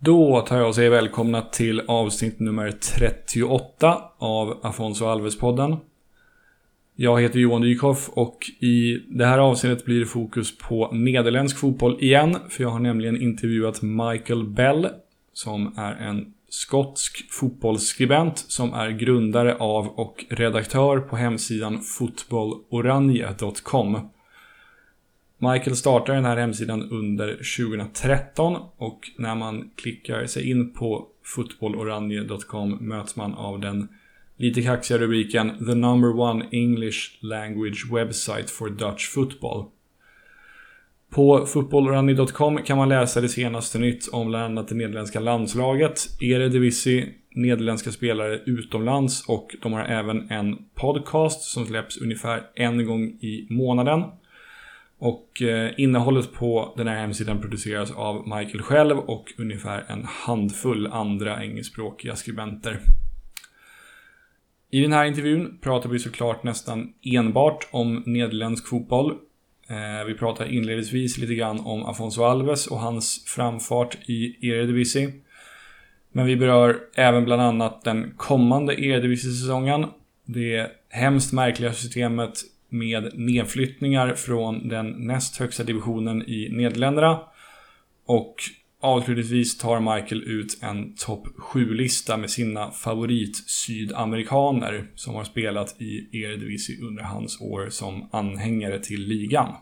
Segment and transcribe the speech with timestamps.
[0.00, 5.76] Då tar jag och säger välkomna till avsnitt nummer 38 av Afonso Alves-podden.
[6.96, 11.96] Jag heter Johan Dykhoff och i det här avsnittet blir det fokus på nederländsk fotboll
[12.00, 12.36] igen.
[12.48, 14.88] För jag har nämligen intervjuat Michael Bell
[15.32, 24.08] som är en skotsk fotbollsskribent som är grundare av och redaktör på hemsidan fotbolloranje.com.
[25.38, 32.78] Michael startar den här hemsidan under 2013 och när man klickar sig in på fotbolloranje.com
[32.80, 33.88] möts man av den
[34.36, 39.64] lite kaxiga rubriken The number one English language website for Dutch football.
[41.10, 47.08] På fotbolloranje.com kan man läsa det senaste nytt om bland annat det nederländska landslaget, Eredivisie,
[47.34, 53.46] nederländska spelare utomlands och de har även en podcast som släpps ungefär en gång i
[53.50, 54.02] månaden.
[54.98, 60.86] Och eh, innehållet på den här hemsidan produceras av Michael själv och ungefär en handfull
[60.86, 62.80] andra engelskspråkiga skribenter.
[64.70, 69.10] I den här intervjun pratar vi såklart nästan enbart om nederländsk fotboll.
[69.68, 75.12] Eh, vi pratar inledningsvis lite grann om Afonso Alves och hans framfart i Eredivisie.
[76.12, 79.86] Men vi berör även bland annat den kommande Eredivisie-säsongen.
[80.24, 82.32] Det hemskt märkliga systemet
[82.68, 87.20] med nedflyttningar från den näst högsta divisionen i Nederländerna.
[88.06, 88.34] Och
[88.80, 96.82] avslutningsvis tar Michael ut en topp 7-lista med sina favorit-sydamerikaner som har spelat i Eredivisie
[96.82, 99.54] under hans år som anhängare till ligan.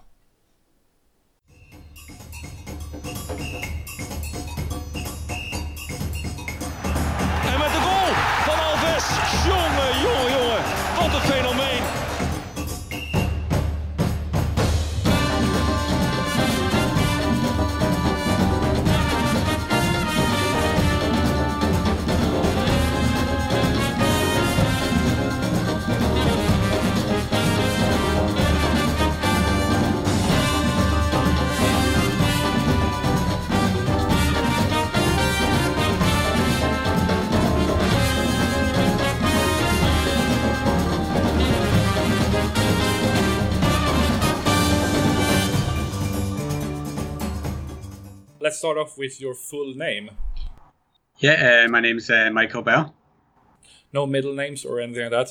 [48.56, 50.12] Let's start off with your full name.
[51.18, 52.94] Yeah, uh, my name's uh, Michael Bell.
[53.92, 55.28] No middle names or anything like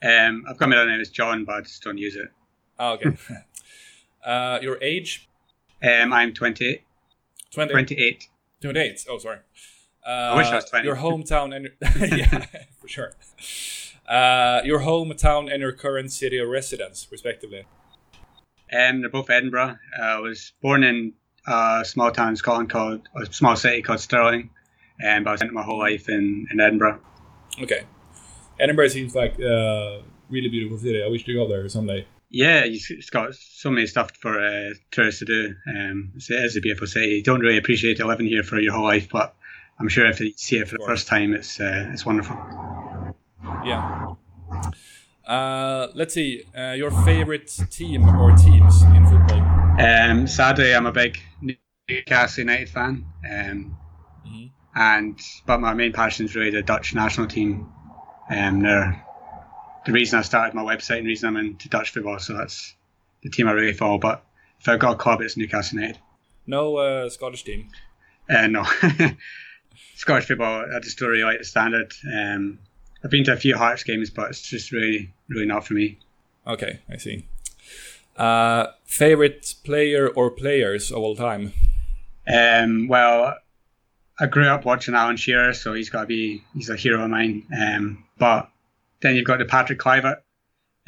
[0.00, 0.28] that?
[0.28, 2.28] Um, I've got my middle name is John, but I just don't use it.
[2.78, 3.16] Ah, okay.
[4.24, 5.28] uh, your age?
[5.82, 6.84] Um, I'm 28.
[7.50, 8.28] 20, 28.
[8.60, 9.06] 28.
[9.10, 9.38] Oh, sorry.
[10.06, 10.86] Uh, I wish I was 20.
[10.86, 11.70] Your hometown and
[12.16, 12.46] yeah,
[12.80, 13.14] for sure.
[14.08, 17.64] Uh, your hometown and your current city of residence, respectively.
[18.72, 19.78] Um, they're both Edinburgh.
[19.98, 21.14] Uh, I was born in
[21.46, 24.50] a small town in Scotland called, a small city called Stirling,
[25.06, 27.00] um, but I spent my whole life in, in Edinburgh.
[27.60, 27.84] Okay.
[28.58, 31.02] Edinburgh seems like a really beautiful city.
[31.02, 32.06] I wish to go there someday.
[32.30, 35.54] Yeah, it's got so many stuff for uh, tourists to do.
[35.68, 37.16] Um, it's- a beautiful city.
[37.16, 39.34] You don't really appreciate living here for your whole life, but
[39.78, 42.36] I'm sure if you see it for the first time, it's uh, it's wonderful.
[43.64, 44.14] Yeah.
[45.26, 46.44] Uh, let's see.
[46.56, 49.45] Uh, your favorite team or teams in football?
[49.78, 51.18] Um, sadly, I'm a big
[51.88, 53.76] Newcastle United fan, um,
[54.26, 54.50] Mhm.
[54.74, 57.68] and but my main passion is really the Dutch national team.
[58.30, 59.02] Um, they're
[59.84, 62.18] the reason I started my website and the reason I'm into Dutch football.
[62.18, 62.74] So that's
[63.22, 63.98] the team I really follow.
[63.98, 64.24] But
[64.60, 66.00] if I've got a club, it's Newcastle United.
[66.46, 67.68] No uh, Scottish team.
[68.30, 68.64] Uh, no,
[69.94, 70.64] Scottish football.
[70.74, 71.92] I just don't really like the standard.
[72.12, 72.58] Um,
[73.04, 75.98] I've been to a few Hearts games, but it's just really, really not for me.
[76.46, 77.26] Okay, I see.
[78.16, 81.52] Uh, favorite player or players of all time?
[82.26, 83.36] Um, well,
[84.18, 87.10] I grew up watching Alan Shearer, so he's got to be he's a hero of
[87.10, 87.46] mine.
[87.56, 88.50] Um, but
[89.00, 90.22] then you've got the Patrick Kluivert.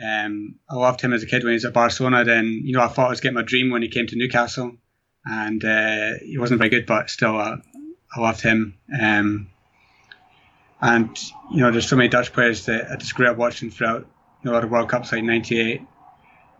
[0.02, 2.24] Um, I loved him as a kid when he was at Barcelona.
[2.24, 4.76] Then you know I thought I was getting my dream when he came to Newcastle,
[5.24, 7.56] and uh, he wasn't very good, but still uh,
[8.14, 8.78] I loved him.
[8.98, 9.50] Um,
[10.80, 11.18] and
[11.50, 14.06] you know, there's so many Dutch players that I just grew up watching throughout
[14.42, 15.82] you know, of World Cups like '98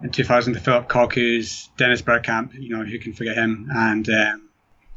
[0.03, 0.53] and 2000.
[0.53, 2.55] The Philip Cocu's, Dennis Bergkamp.
[2.55, 3.69] You know, who can forget him?
[3.71, 4.49] And um,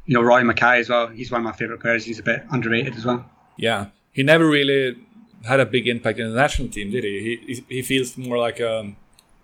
[0.06, 1.08] you know, Roy Makaay as well.
[1.08, 2.06] He's one of my favourite players.
[2.06, 3.26] He's a bit underrated as well.
[3.58, 4.98] Yeah, he never really
[5.46, 7.40] had a big impact in the national team, did he?
[7.46, 8.94] He he, he feels more like a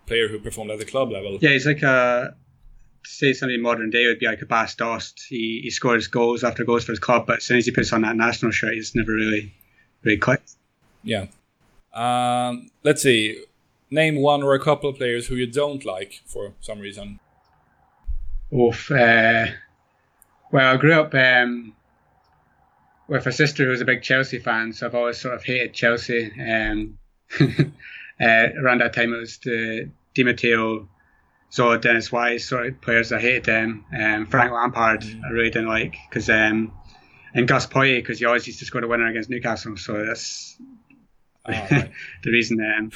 [0.05, 1.37] player who performed at the club level.
[1.41, 2.35] Yeah, he's like a
[3.03, 5.25] to say something modern day would be like a Bas Dost.
[5.27, 7.93] He he scores goals after goals for his club, but as soon as he puts
[7.93, 9.53] on that national shirt, he's never really
[10.03, 10.53] really clicked.
[11.03, 11.27] Yeah.
[11.93, 13.43] Um, let's see.
[13.89, 17.19] Name one or a couple of players who you don't like for some reason.
[18.53, 18.91] Oof.
[18.91, 19.47] Uh,
[20.51, 21.73] well, I grew up um,
[23.07, 25.73] with a sister who was a big Chelsea fan, so I've always sort of hated
[25.73, 26.31] Chelsea.
[26.39, 26.97] Um,
[27.39, 30.87] uh, around that time, it was the Di Matteo,
[31.51, 33.11] Zola, Dennis Wise sort of players.
[33.11, 33.85] I hated them.
[33.97, 35.21] Um, Frank Lampard, mm.
[35.23, 36.71] I really didn't like because um,
[37.33, 39.77] and Gus Poyet because he always used to score the winner against Newcastle.
[39.77, 40.57] So that's
[41.47, 41.91] oh, right.
[42.23, 42.59] the reason.
[42.59, 42.91] Um,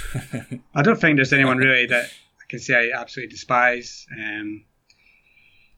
[0.76, 4.06] I don't think there's anyone really that I can say I absolutely despise.
[4.12, 4.64] Um,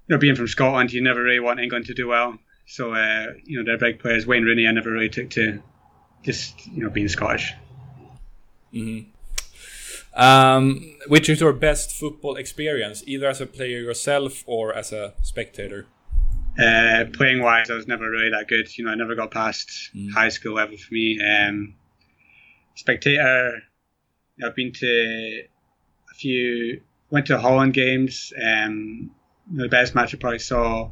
[0.07, 2.37] you know, being from Scotland, you never really want England to do well.
[2.65, 4.25] So uh, you know, they're big players.
[4.25, 5.61] Wayne Rooney, I never really took to
[6.23, 7.53] just you know being Scottish.
[8.73, 9.09] Mm-hmm.
[10.15, 15.13] Um, which is your best football experience, either as a player yourself or as a
[15.23, 15.87] spectator?
[16.59, 18.77] Uh, playing wise, I was never really that good.
[18.77, 20.11] You know, I never got past mm.
[20.11, 21.19] high school level for me.
[21.19, 21.73] Um,
[22.75, 23.61] spectator,
[24.43, 25.43] I've been to
[26.11, 28.33] a few, went to Holland games.
[28.41, 29.11] Um,
[29.51, 30.91] the best match I probably saw.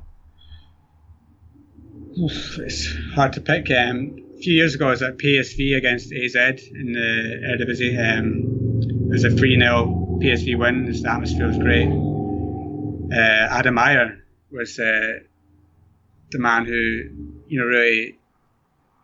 [2.19, 3.71] Oof, it's hard to pick.
[3.71, 7.97] Um, a few years ago, I was at PSV against AZ in the Eredivisie.
[7.97, 10.85] Um, it was a 3 0 PSV win.
[10.85, 11.87] The atmosphere was great.
[13.13, 15.19] Uh, Adam Maher was uh,
[16.31, 16.73] the man who,
[17.47, 18.17] you know, really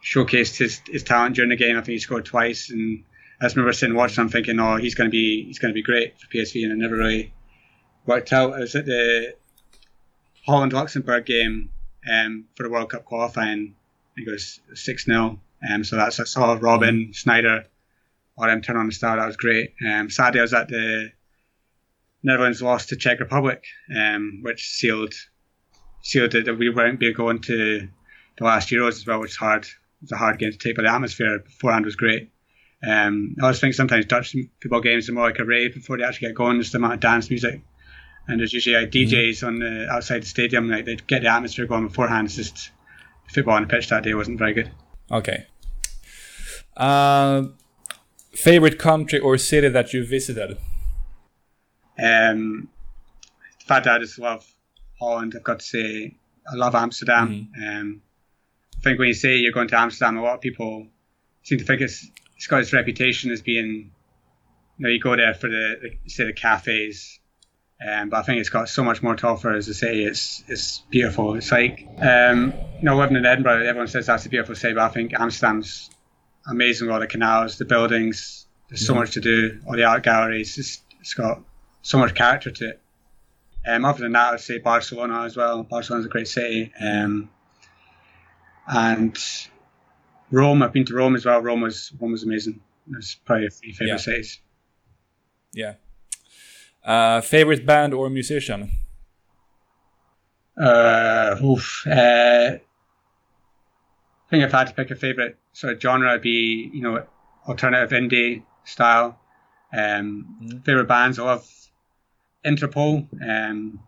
[0.03, 1.77] showcased his, his talent during the game.
[1.77, 3.03] I think he scored twice, and
[3.41, 5.75] I just remember sitting watching him thinking, "Oh, he's going to be he's going to
[5.75, 7.33] be great for PSV," and it never really
[8.05, 8.53] worked out.
[8.53, 9.35] I was at the
[10.45, 11.69] Holland Luxembourg game
[12.09, 13.75] um, for the World Cup qualifying.
[13.75, 15.39] I think it was six 0
[15.69, 17.65] um, so that's I saw Robben Sneijder,
[18.37, 19.17] or them turn on the star.
[19.17, 19.73] That was great.
[19.85, 21.11] Um, sadly, I was at the
[22.23, 23.63] Netherlands lost to Czech Republic,
[23.95, 25.13] um, which sealed
[26.01, 27.87] sealed it that we weren't be going to
[28.37, 29.67] the last Euros as well, which is hard.
[30.01, 32.31] It was a hard game to take, but the atmosphere beforehand was great.
[32.85, 36.03] Um, I always think sometimes Dutch football games are more like a rave before they
[36.03, 36.59] actually get going.
[36.59, 37.61] Just the amount of dance music,
[38.27, 39.47] and there's usually like DJs mm-hmm.
[39.47, 40.69] on the outside the stadium.
[40.69, 42.27] Like they get the atmosphere going beforehand.
[42.27, 42.71] It's just
[43.33, 44.71] football on the pitch that day wasn't very good.
[45.11, 45.47] Okay.
[46.75, 47.43] Uh,
[48.31, 50.57] favorite country or city that you visited?
[51.97, 52.69] Um,
[53.59, 54.45] the fact that I just love
[54.99, 56.15] Holland, I've got to say
[56.49, 57.49] I love Amsterdam.
[57.57, 57.77] Mm-hmm.
[57.81, 58.01] Um,
[58.87, 60.87] think when you say you're going to Amsterdam, a lot of people
[61.43, 63.91] seem to think it's, it's got its reputation as being,
[64.77, 67.19] you know, you go there for the, the say the cafes,
[67.85, 70.03] um, but I think it's got so much more to offer as a city.
[70.03, 71.35] It's it's beautiful.
[71.35, 74.83] It's like um, you know living in Edinburgh, everyone says that's a beautiful city, but
[74.83, 75.91] I think Amsterdam's
[76.47, 76.87] amazing.
[76.87, 78.47] With all the canals, the buildings.
[78.69, 79.01] There's so mm-hmm.
[79.01, 79.61] much to do.
[79.67, 80.57] All the art galleries.
[80.57, 81.41] It's, it's got
[81.83, 82.81] so much character to it.
[83.65, 85.63] Um, other than that, I'd say Barcelona as well.
[85.63, 86.73] Barcelona's a great city.
[86.81, 87.29] Um,
[88.67, 89.17] and
[90.31, 91.41] Rome, I've been to Rome as well.
[91.41, 92.61] Rome was Rome was amazing.
[92.97, 93.97] It's probably a few favorite yeah.
[93.97, 94.39] cities.
[95.53, 95.73] Yeah.
[96.83, 98.71] Uh, favorite band or musician?
[100.59, 101.85] Uh, oof.
[101.85, 102.57] Uh,
[104.27, 106.81] I think if I had to pick a favorite sort of genre, it'd be you
[106.81, 107.05] know
[107.47, 109.19] alternative indie style.
[109.73, 110.65] Um, mm.
[110.65, 111.49] Favorite bands, I love
[112.45, 113.79] Interpol, um,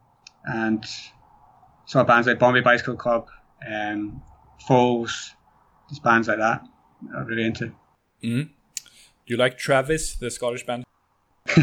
[0.46, 0.86] and
[1.86, 3.28] sort of bands like Bombay Bicycle Club,
[3.70, 4.22] um,
[4.68, 5.32] Foals,
[5.90, 6.64] just bands like that.
[7.16, 7.66] I'm really into.
[8.24, 8.42] Mm-hmm.
[8.42, 10.84] Do you like Travis, the Scottish band?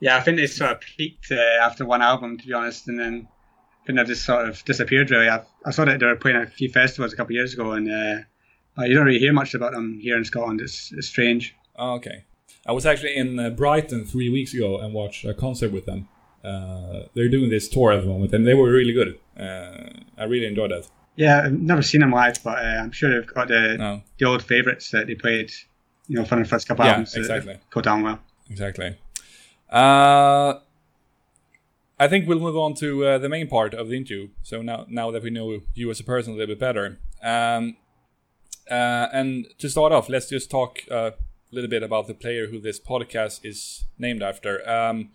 [0.00, 2.98] yeah, I think they sort of peaked uh, after one album, to be honest, and
[2.98, 3.28] then
[3.82, 5.10] I think they just sort of disappeared.
[5.10, 7.54] Really, I, I saw that they were playing a few festivals a couple of years
[7.54, 10.60] ago, and uh, you don't really hear much about them here in Scotland.
[10.60, 11.54] It's, it's strange.
[11.76, 12.24] Oh, okay.
[12.66, 16.08] I was actually in uh, Brighton three weeks ago and watched a concert with them.
[16.42, 19.18] Uh, they're doing this tour at the moment, and they were really good.
[19.38, 20.88] Uh, I really enjoyed that.
[21.16, 24.02] Yeah, I've never seen them live, but uh, I'm sure they've got the no.
[24.18, 25.52] the old favourites that they played,
[26.08, 27.14] you know, for the first couple yeah, albums.
[27.14, 27.58] exactly.
[27.70, 28.18] Go down well.
[28.50, 28.96] Exactly.
[29.70, 30.54] Uh,
[31.98, 34.28] I think we'll move on to uh, the main part of the interview.
[34.42, 37.76] So now, now that we know you as a person a little bit better, um,
[38.70, 41.14] uh, and to start off, let's just talk uh, a
[41.52, 44.68] little bit about the player who this podcast is named after.
[44.68, 45.10] Um,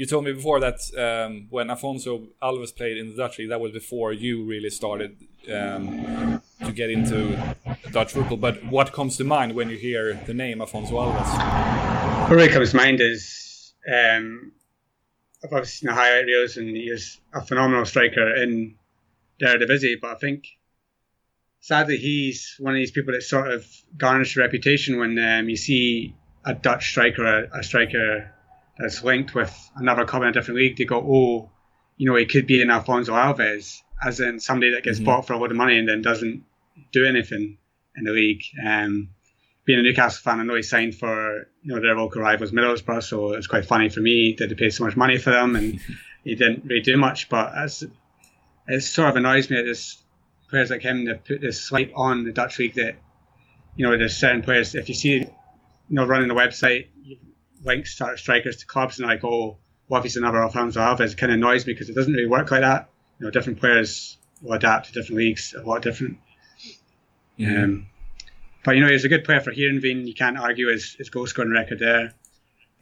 [0.00, 3.60] you told me before that um, when Afonso Alves played in the Dutch league, that
[3.60, 5.14] was before you really started
[5.52, 7.36] um, to get into
[7.92, 8.38] Dutch football.
[8.38, 12.28] But what comes to mind when you hear the name Afonso Alves?
[12.30, 14.52] What really comes to mind is um,
[15.44, 18.76] I've obviously seen the highlight reels, and he's a phenomenal striker in
[19.42, 20.00] Eredivisie.
[20.00, 20.46] But I think
[21.60, 23.66] sadly, he's one of these people that sort of
[23.98, 26.16] garnish a reputation when um, you see
[26.46, 28.32] a Dutch striker, a, a, striker
[28.80, 30.76] that's linked with another club in a different league.
[30.76, 31.50] They go, oh,
[31.96, 35.06] you know, he could be an Alfonso Alves, as in somebody that gets mm-hmm.
[35.06, 36.44] bought for a lot of money and then doesn't
[36.92, 37.58] do anything
[37.96, 38.42] in the league.
[38.64, 39.10] Um,
[39.66, 43.02] being a Newcastle fan, I know he signed for you know their local rivals Middlesbrough,
[43.02, 45.78] so it's quite funny for me that they paid so much money for them and
[46.24, 47.28] he didn't really do much.
[47.28, 47.84] But as
[48.66, 50.02] it sort of annoys me at this
[50.48, 52.96] players like him that put this swipe on the Dutch league that
[53.76, 55.26] you know there's certain players if you see you
[55.88, 56.88] know running the website
[57.64, 59.56] links start strikers to clubs and like oh
[59.88, 62.28] what if he's another Alfonso Alves it kind of annoys me because it doesn't really
[62.28, 62.88] work like that
[63.18, 66.18] you know different players will adapt to different leagues a lot different
[67.38, 67.64] Mhm.
[67.64, 67.86] um,
[68.62, 70.06] but you know, he's a good player for here in Heerenveen.
[70.06, 72.12] You can't argue his, his goal scoring record there.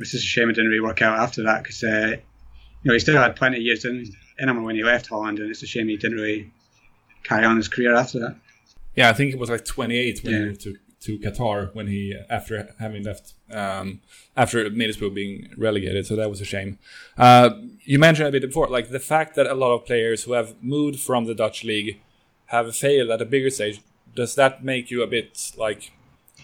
[0.01, 2.93] It's just a shame it didn't really work out after that because uh, you know
[2.95, 5.63] he still had plenty of years in, in him when he left Holland, and it's
[5.63, 6.53] a shame he didn't really
[7.23, 8.37] carry on his career after that.
[8.97, 10.77] Yeah, I think it was like 28 when he moved to,
[11.09, 14.00] to Qatar when he after having left um,
[14.37, 16.07] after Middlesbrough being relegated.
[16.07, 16.79] So that was a shame.
[17.17, 17.50] Uh,
[17.85, 20.55] you mentioned a bit before, like the fact that a lot of players who have
[20.62, 21.99] moved from the Dutch league
[22.47, 23.81] have failed at a bigger stage.
[24.15, 25.93] Does that make you a bit like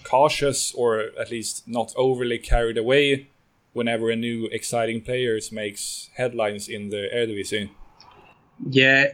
[0.03, 3.29] cautious, or at least not overly carried away
[3.75, 7.69] whenever a new exciting player makes headlines in the Eredivisie?
[8.71, 9.13] Yeah,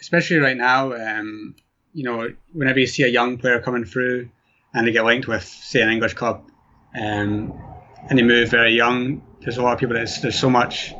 [0.00, 0.94] especially right now.
[0.94, 1.54] Um,
[1.92, 4.30] you know, whenever you see a young player coming through
[4.74, 6.50] and they get linked with, say, an English club,
[6.94, 7.52] um,
[8.08, 10.92] and they move very young, there's a lot of people that's there's so much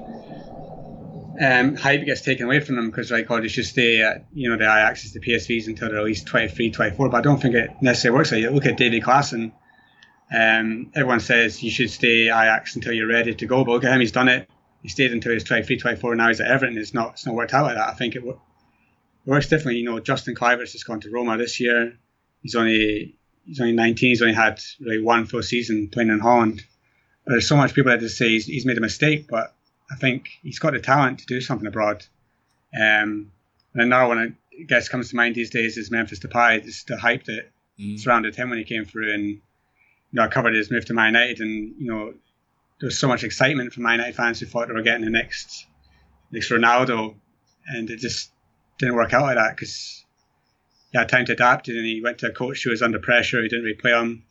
[1.40, 4.50] um, hype gets taken away from them because like, oh, they should stay at you
[4.50, 7.08] know the Ajaxes, the PSVs until they're at least 23, 24.
[7.08, 8.54] But I don't think it necessarily works like that.
[8.54, 9.52] Look at Davy Klaassen.
[10.34, 13.92] Um, everyone says you should stay Ajax until you're ready to go, but look at
[13.92, 14.48] him, he's done it.
[14.82, 16.14] He stayed until he was 23, 24.
[16.14, 16.78] Now he's at Everton.
[16.78, 17.88] It's not it's not worked out like that.
[17.88, 18.36] I think it, it
[19.26, 19.78] works differently.
[19.78, 21.98] You know, Justin Kluivert's just gone to Roma this year.
[22.42, 23.16] He's only
[23.46, 24.08] he's only 19.
[24.10, 26.62] He's only had really one full season playing in Holland.
[27.24, 29.54] But there's so much people that just say he's, he's made a mistake, but
[29.90, 32.04] I think he's got the talent to do something abroad.
[32.74, 33.30] Um,
[33.72, 36.64] and another one I guess comes to mind these days is Memphis Depay.
[36.64, 37.98] Just the hype that Mm.
[37.98, 39.40] surrounded him when he came through, and you
[40.12, 42.14] know I covered his move to Man United, and you know
[42.78, 45.10] there was so much excitement from Man United fans who thought they were getting the
[45.10, 45.66] next
[46.30, 47.16] next Ronaldo,
[47.66, 48.30] and it just
[48.78, 50.03] didn't work out like that because
[50.94, 53.42] he had time to adapt, and he went to a coach who was under pressure.
[53.42, 54.22] He didn't really play him.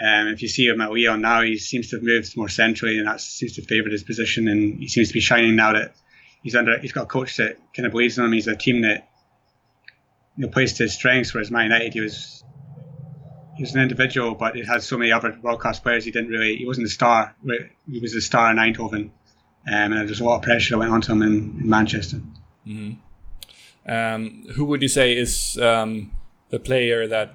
[0.00, 2.98] Um, if you see him at Lyon now, he seems to have moved more centrally,
[2.98, 4.46] and that seems to favour his position.
[4.46, 5.96] And he seems to be shining now that
[6.44, 6.78] he's under.
[6.78, 8.30] He's got a coach that kind of believes in him.
[8.30, 9.08] He's a team that
[10.36, 11.34] you know, plays to his strengths.
[11.34, 12.44] Whereas Man United, he was
[13.56, 16.04] he was an individual, but it had so many other world class players.
[16.04, 16.54] He didn't really.
[16.54, 17.34] He wasn't the star.
[17.90, 19.10] He was the star in Eindhoven, um,
[19.66, 22.20] and there was a lot of pressure that went onto him in, in Manchester.
[23.86, 26.12] Um, who would you say is um,
[26.50, 27.34] the player that,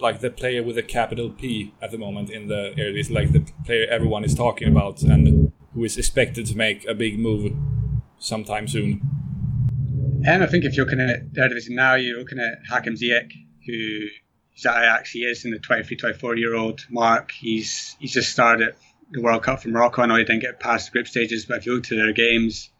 [0.00, 3.44] like the player with a capital P at the moment in the Eredivisie, like the
[3.64, 7.52] player everyone is talking about, and who is expected to make a big move
[8.18, 9.00] sometime soon?
[10.24, 13.32] And I think if you're looking at Eredivisie now, you're looking at Hakim Ziyech,
[13.66, 14.06] who
[14.56, 15.10] is at Ajax.
[15.10, 17.32] He is in the 23, 24 year old mark.
[17.32, 18.74] He's he's just started
[19.10, 20.02] the World Cup from Morocco.
[20.02, 22.12] I know he didn't get past the group stages, but if you look to their
[22.12, 22.70] games,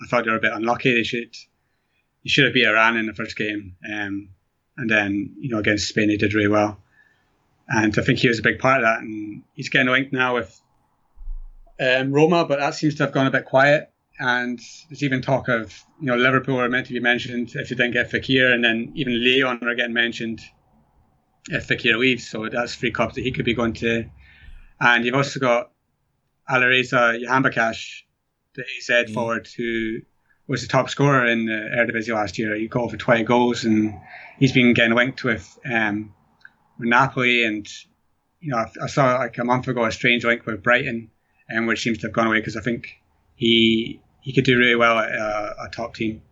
[0.00, 0.94] I thought they were a bit unlucky.
[0.94, 1.34] They should
[2.22, 4.28] he should have beat Iran in the first game, um,
[4.76, 6.82] and then you know against Spain he did really well.
[7.68, 9.00] And I think he was a big part of that.
[9.00, 10.60] And he's getting linked now with
[11.80, 13.90] um, Roma, but that seems to have gone a bit quiet.
[14.18, 17.74] And there's even talk of you know Liverpool are meant to be mentioned if they
[17.74, 20.40] didn't get Fekir, and then even Lyon are getting mentioned
[21.48, 22.28] if Fekir leaves.
[22.28, 24.04] So that's three clubs that he could be going to.
[24.80, 25.70] And you've also got
[26.48, 28.02] Alireza Jahanbakhsh,
[28.54, 30.00] the AZ forward, who
[30.48, 32.54] was the top scorer in the Eredivisie last year.
[32.56, 33.94] He got over 20 goals, and
[34.38, 36.14] he's been getting linked with um,
[36.78, 37.44] with Napoli.
[37.44, 37.66] And
[38.40, 41.10] you know, I, I saw like a month ago a strange link with Brighton,
[41.48, 43.00] and which seems to have gone away because I think
[43.36, 46.22] he he could do really well at uh, a top team.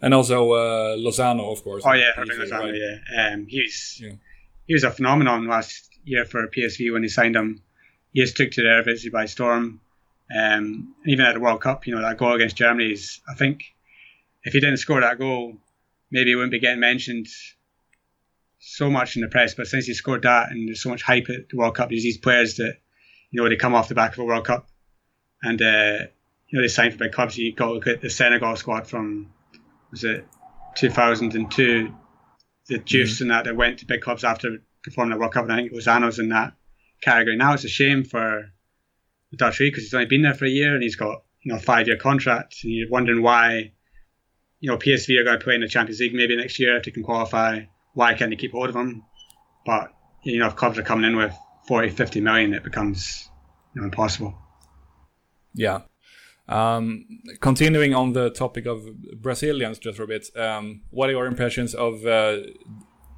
[0.00, 1.82] And also uh, Lozano, of course.
[1.86, 2.74] Oh yeah, He's, Lozano, right.
[2.74, 3.32] yeah.
[3.32, 4.12] Um, he was Yeah.
[4.66, 7.62] he was a phenomenon last year for PSV when he signed him.
[8.12, 9.80] He just took to the Eredivisie by storm.
[10.34, 13.20] Um, even at the World Cup, you know that goal against Germany is.
[13.28, 13.64] I think
[14.42, 15.56] if he didn't score that goal,
[16.10, 17.26] maybe he wouldn't be getting mentioned
[18.58, 19.54] so much in the press.
[19.54, 22.02] But since he scored that, and there's so much hype at the World Cup, there's
[22.02, 22.76] these players that
[23.30, 24.68] you know they come off the back of a World Cup,
[25.42, 25.98] and uh,
[26.48, 27.38] you know they sign for big clubs.
[27.38, 29.32] You've got to look at the Senegal squad from
[29.90, 30.26] was it
[30.76, 31.94] 2002,
[32.68, 35.52] the Juice and that that went to big clubs after performing the World Cup, and
[35.52, 36.54] I think Lozano's in that
[37.00, 37.36] category.
[37.36, 38.50] Now it's a shame for
[39.36, 41.62] Dutch because he's only been there for a year and he's got you know a
[41.62, 43.72] five year contract, and you're wondering why
[44.60, 46.84] you know PSV are going to play in the Champions League maybe next year if
[46.84, 47.60] they can qualify.
[47.94, 49.02] Why can't they keep hold of him?
[49.66, 49.92] But
[50.24, 51.34] you know if clubs are coming in with
[51.66, 53.28] 40, 50 million, it becomes
[53.74, 54.34] you know, impossible.
[55.54, 55.82] Yeah.
[56.48, 57.04] Um,
[57.40, 58.86] continuing on the topic of
[59.20, 62.38] Brazilians just for a bit, um, what are your impressions of uh,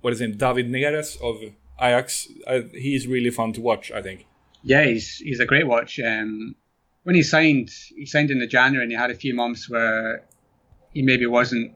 [0.00, 1.36] what is name, David Neres of
[1.80, 2.26] Ajax?
[2.46, 4.26] Uh, he's really fun to watch, I think.
[4.62, 5.98] Yeah, he's he's a great watch.
[6.00, 6.54] Um,
[7.02, 10.26] when he signed, he signed in the January, and he had a few months where
[10.92, 11.74] he maybe wasn't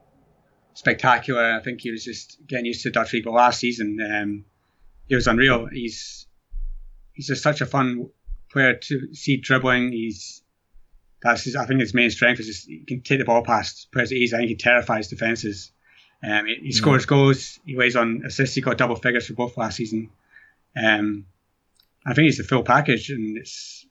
[0.74, 1.52] spectacular.
[1.52, 3.24] I think he was just getting used to Dutch league.
[3.24, 4.44] But last season, um,
[5.08, 5.66] he was unreal.
[5.66, 6.26] He's
[7.14, 8.10] he's just such a fun
[8.50, 9.92] player to see dribbling.
[9.92, 10.42] He's
[11.22, 13.90] that's his, I think his main strength is just he can take the ball past
[13.92, 14.34] players easy.
[14.34, 15.72] I think he terrifies defenses.
[16.22, 16.74] Um, he, he mm.
[16.74, 17.58] scores goals.
[17.64, 18.54] He weighs on assists.
[18.54, 20.10] He got double figures for both last season.
[20.76, 21.26] Um,
[22.06, 23.86] I think he's the full package, and it's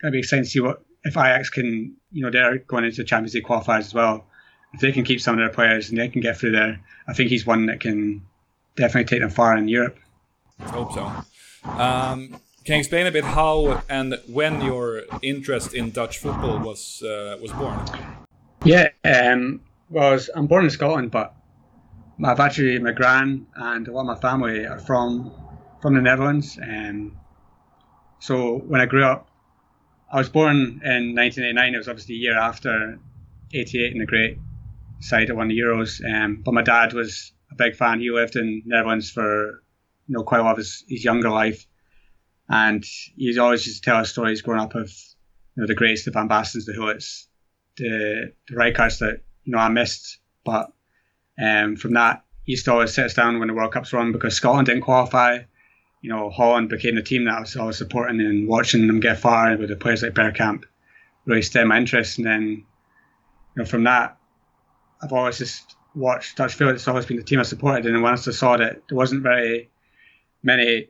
[0.00, 2.98] going to be exciting to see what if Ajax can, you know, they're going into
[2.98, 4.26] the Champions League qualifiers as well.
[4.74, 7.12] If they can keep some of their players and they can get through there, I
[7.12, 8.22] think he's one that can
[8.76, 9.98] definitely take them far in Europe.
[10.60, 11.04] I hope so.
[11.68, 17.02] Um, can you explain a bit how and when your interest in Dutch football was
[17.02, 17.78] uh, was born?
[18.64, 21.34] Yeah, um, well, I'm born in Scotland, but
[22.24, 25.32] I've actually my gran and a lot of my family are from
[25.80, 26.58] from the Netherlands.
[26.62, 27.18] Um,
[28.22, 29.28] so when I grew up,
[30.12, 31.74] I was born in 1989.
[31.74, 33.00] It was obviously a year after
[33.52, 34.38] 88 in the great
[35.00, 36.00] side that won the Euros.
[36.08, 37.98] Um, but my dad was a big fan.
[37.98, 39.64] He lived in Netherlands for
[40.06, 41.66] you know quite a lot of his, his younger life,
[42.48, 42.84] and
[43.16, 44.88] he's always just tell us stories growing up of
[45.56, 47.26] you know the greats, the Van Bastens, the Gullits,
[47.76, 50.20] the the Rijkaards that you know I missed.
[50.44, 50.70] But
[51.42, 53.98] um, from that, he used to always sit us down when the World Cups were
[53.98, 55.40] on because Scotland didn't qualify.
[56.02, 59.20] You know, Holland became the team that I was always supporting and watching them get
[59.20, 60.64] far with the players like Bergkamp
[61.24, 62.18] really stirred my interest.
[62.18, 62.64] And then, you
[63.56, 64.18] know, from that,
[65.00, 66.74] I've always just watched Dutch football.
[66.74, 67.86] It's always been the team I supported.
[67.86, 69.70] And once I saw that there wasn't very
[70.42, 70.88] many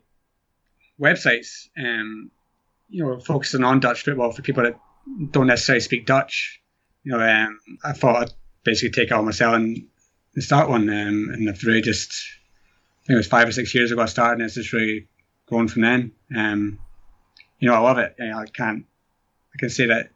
[1.01, 2.31] websites, um,
[2.89, 4.79] you know, focusing on Dutch football for people that
[5.31, 6.61] don't necessarily speak Dutch,
[7.05, 9.89] you know, um, I thought I'd basically take it on myself and
[10.35, 10.89] and start one.
[10.89, 12.15] Um, and I've really just,
[13.03, 15.09] I think it was five or six years ago I started, and it's just really
[15.47, 16.13] grown from then.
[16.37, 16.79] Um,
[17.59, 18.15] you know, I love it.
[18.19, 18.85] You know, I can't,
[19.55, 20.11] I can say that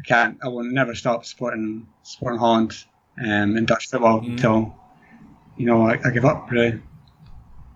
[0.00, 2.84] I can't, I will never stop supporting supporting Holland
[3.24, 4.30] um, in Dutch football mm.
[4.30, 4.74] until,
[5.56, 6.82] you know, I, I give up really.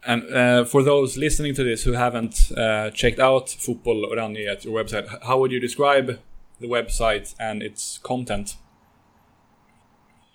[0.05, 4.65] And uh, for those listening to this who haven't uh, checked out Football Oranje at
[4.65, 6.19] your website, how would you describe
[6.59, 8.57] the website and its content?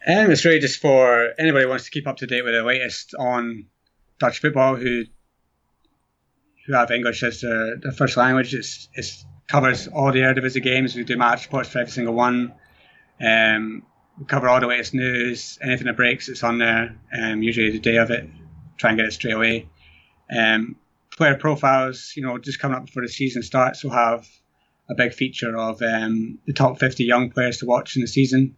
[0.06, 2.64] And it's really just for anybody who wants to keep up to date with the
[2.64, 3.66] latest on
[4.20, 5.04] Dutch football who
[6.66, 8.54] who have English as their, their first language.
[8.54, 9.06] It's, it
[9.48, 10.96] covers all the Eredivisie games.
[10.96, 12.54] We do match reports for every single one.
[13.22, 13.84] Um,
[14.18, 15.60] we cover all the latest news.
[15.62, 16.98] Anything that breaks, it's on there.
[17.16, 18.28] Um, usually the day of it,
[18.78, 19.70] try and get it straight away.
[20.36, 20.78] Um,
[21.16, 24.28] player profiles, you know, just coming up before the season starts, we'll have
[24.90, 28.56] a big feature of um, the top 50 young players to watch in the season.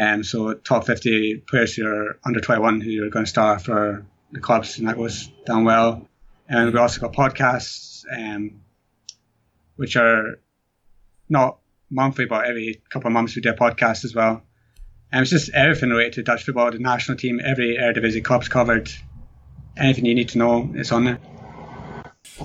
[0.00, 4.06] Um, so top 50 players who are under 21 who are going to start for
[4.32, 6.08] the clubs, and that goes down well.
[6.48, 8.62] And we also got podcasts, um,
[9.76, 10.38] which are
[11.28, 11.58] not
[11.90, 14.42] monthly, but every couple of months we do a podcast as well.
[15.12, 18.90] And it's just everything related to Dutch football, the national team, every Eredivisie club's covered.
[19.76, 21.18] Anything you need to know, it's on there.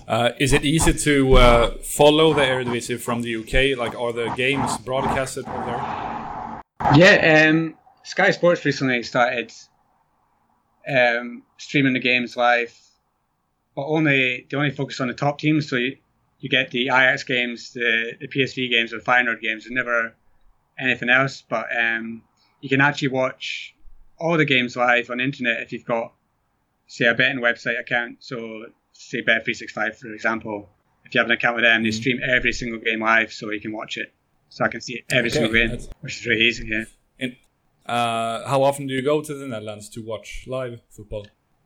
[0.07, 3.77] Uh, is it easy to uh, follow the Eredivisie from the UK?
[3.77, 6.61] Like, are the games broadcasted over there?
[6.95, 9.51] Yeah, um, Sky Sports recently started
[10.87, 12.73] um, streaming the games live,
[13.75, 15.69] but only they only focus on the top teams.
[15.69, 15.97] So you,
[16.39, 20.15] you get the Ajax games, the, the PSV games, or the Feyenoord games, and never
[20.79, 21.43] anything else.
[21.47, 22.23] But um,
[22.61, 23.75] you can actually watch
[24.19, 26.13] all the games live on the internet if you've got,
[26.87, 28.17] say, a betting website account.
[28.19, 30.69] So, say Bet365, for example.
[31.05, 31.95] If you have an account with them, they mm-hmm.
[31.97, 34.13] stream every single game live, so you can watch it
[34.49, 36.67] so I can see every okay, single game, which is really easy.
[36.67, 36.83] Yeah.
[37.19, 37.35] And,
[37.87, 41.25] uh, how often do you go to the Netherlands to watch live football?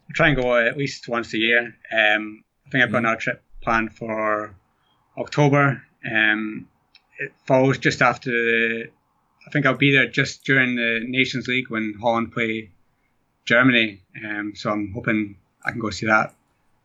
[0.09, 1.75] I try and go at least once a year.
[1.91, 3.05] Um, I think I've got mm.
[3.05, 4.55] another trip planned for
[5.17, 5.81] October.
[6.09, 6.67] Um,
[7.19, 8.89] it falls just after the.
[9.47, 12.71] I think I'll be there just during the Nations League when Holland play
[13.45, 14.03] Germany.
[14.23, 16.35] Um, so I'm hoping I can go see that.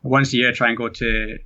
[0.03, 1.38] Once a year, I try and go to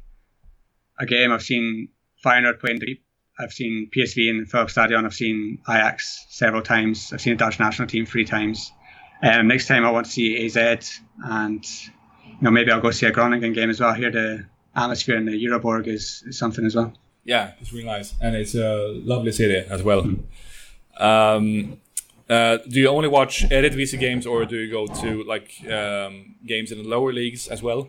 [1.01, 1.33] a game.
[1.33, 1.89] I've seen
[2.25, 3.01] Feyenoord playing the
[3.41, 5.05] I've seen PSV in the Philips Stadion.
[5.05, 7.13] I've seen Ajax several times.
[7.13, 8.73] I've seen the Dutch national team three times.
[9.23, 10.57] Um, next time I want to see AZ,
[11.25, 11.65] and
[12.25, 13.93] you know maybe I'll go see a Groningen game as well.
[13.93, 16.93] Here the atmosphere in the Euroborg is, is something as well.
[17.25, 20.03] Yeah, it's really nice, and it's a lovely city as well.
[20.03, 20.23] Mm.
[21.01, 21.81] Um,
[22.29, 26.73] uh, do you only watch Eredivisie games, or do you go to like um, games
[26.73, 27.89] in the lower leagues as well?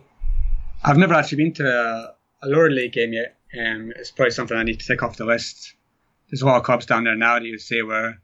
[0.84, 3.36] I've never actually been to a, a lower league game yet.
[3.58, 5.74] Um, it's probably something I need to tick off the list.
[6.30, 8.14] There's a lot of clubs down there now that you say were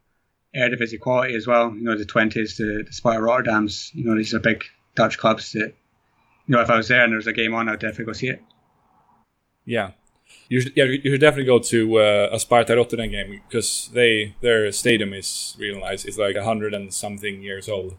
[0.57, 1.75] Eredivisie quality as well.
[1.75, 3.95] You know, the Twentes, the, the Sparta Rotterdams.
[3.95, 4.65] You know, these are big
[4.95, 5.75] Dutch clubs that,
[6.47, 8.13] you know, if I was there and there was a game on, I'd definitely go
[8.13, 8.43] see it.
[9.67, 9.91] Yeah.
[10.49, 14.35] You should, yeah, you should definitely go to uh, a Sparta Rotterdam game because they
[14.41, 16.05] their stadium is really nice.
[16.05, 17.97] It's like a hundred and something years old.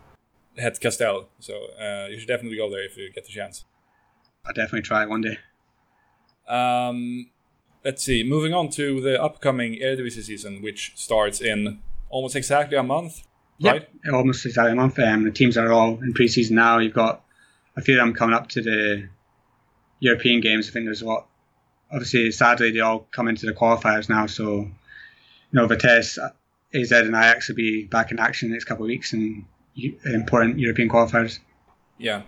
[0.57, 1.27] Het Kasteel.
[1.39, 3.65] So uh, you should definitely go there if you get the chance.
[4.45, 5.37] I'll definitely try it one day.
[6.49, 7.29] Um,
[7.85, 8.23] let's see.
[8.23, 13.23] Moving on to the upcoming Eredivisie season, which starts in almost exactly a month.
[13.61, 13.87] Right?
[14.11, 14.97] Almost exactly a month.
[14.99, 16.79] Um, the teams are all in pre-season now.
[16.79, 17.23] You've got
[17.75, 19.09] a few of them coming up to the
[19.99, 20.69] European games.
[20.69, 21.25] I think there's what.
[21.91, 24.27] Obviously, sadly, they all come into the qualifiers now.
[24.27, 24.71] So, you
[25.53, 26.19] know, Vitesse,
[26.73, 29.43] AZ, and Ajax will be back in action in the next couple of weeks and
[30.05, 31.39] important European qualifiers.
[31.97, 32.21] Yeah.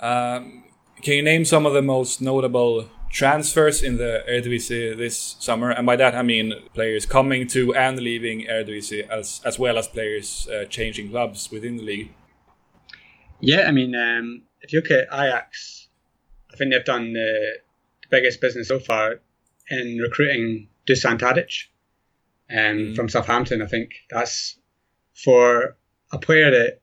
[0.00, 0.64] Um,
[1.04, 5.86] can you name some of the most notable transfers in the Eredivisie this summer, and
[5.86, 10.48] by that I mean players coming to and leaving Eredivisie, as as well as players
[10.48, 12.12] uh, changing clubs within the league.
[13.40, 15.88] Yeah, I mean, um, if you look at Ajax,
[16.52, 17.58] I think they've done the,
[18.02, 19.20] the biggest business so far
[19.68, 21.66] in recruiting Dusan Tadic
[22.50, 22.96] um, mm.
[22.96, 23.60] from Southampton.
[23.60, 24.58] I think that's
[25.12, 25.76] for
[26.12, 26.80] a player that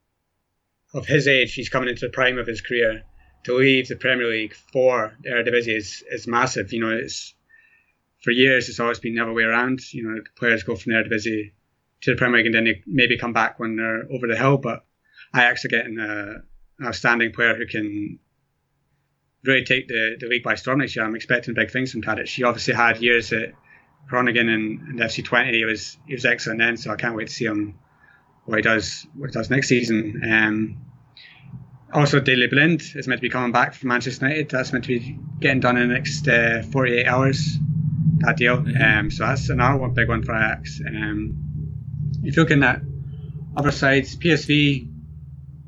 [0.94, 3.04] of his age, he's coming into the prime of his career
[3.44, 6.72] to leave the Premier League for the Eredivisie is, is massive.
[6.74, 7.34] You know, it's
[8.24, 9.82] for years it's always been the other way around.
[9.94, 11.52] You know, players go from the Eredivisie
[12.02, 14.58] to the Premier League and then they maybe come back when they're over the hill.
[14.58, 14.86] But
[15.36, 16.42] Ajax are getting a,
[16.80, 18.20] an outstanding player who can
[19.44, 21.06] really take the, the league by storm next year.
[21.06, 22.28] I'm expecting big things from Tadic.
[22.28, 23.54] He obviously had years at
[24.08, 25.54] Groningen and, and FC Twente.
[25.54, 27.80] He was he was excellent then, so I can't wait to see him
[28.46, 30.22] what he does what he does next season.
[30.30, 30.91] Um,
[31.94, 34.50] also, Daley Blind is meant to be coming back from Manchester United.
[34.50, 37.58] That's meant to be getting done in the next uh, 48 hours.
[38.20, 38.58] That deal.
[38.58, 39.00] Mm-hmm.
[39.00, 40.82] Um, so that's another one big one for Ajax.
[40.86, 41.38] Um,
[42.24, 42.82] if you're looking at
[43.58, 44.90] other sides, PSV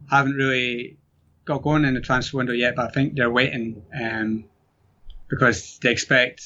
[0.10, 0.98] haven't really
[1.46, 4.46] got going in the transfer window yet, but I think they're waiting um,
[5.28, 6.44] because they expect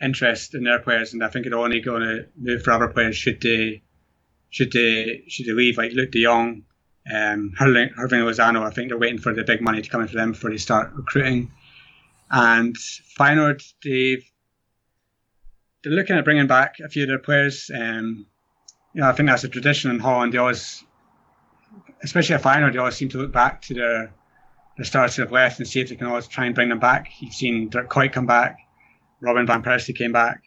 [0.00, 3.16] interest in their players, and I think they're only going to move for other players
[3.16, 3.82] should they
[4.50, 6.64] should they should they leave, like Luuk de Jong
[7.12, 10.08] um, Hirving, Hirving Lozano, I think they're waiting for the big money to come in
[10.08, 11.52] for them before they start recruiting.
[12.30, 12.74] And
[13.18, 14.24] Feyenoord, they've
[15.82, 17.70] they're looking at bringing back a few of their players.
[17.72, 18.26] Um,
[18.92, 20.32] you know, I think that's a tradition in Holland.
[20.32, 20.82] They always,
[22.02, 24.12] especially at Feyenoord, they always seem to look back to their
[24.76, 26.80] their stars to have left and see if they can always try and bring them
[26.80, 27.08] back.
[27.20, 28.58] You've seen Dirk Kuyt come back,
[29.20, 30.42] Robin van Persie came back.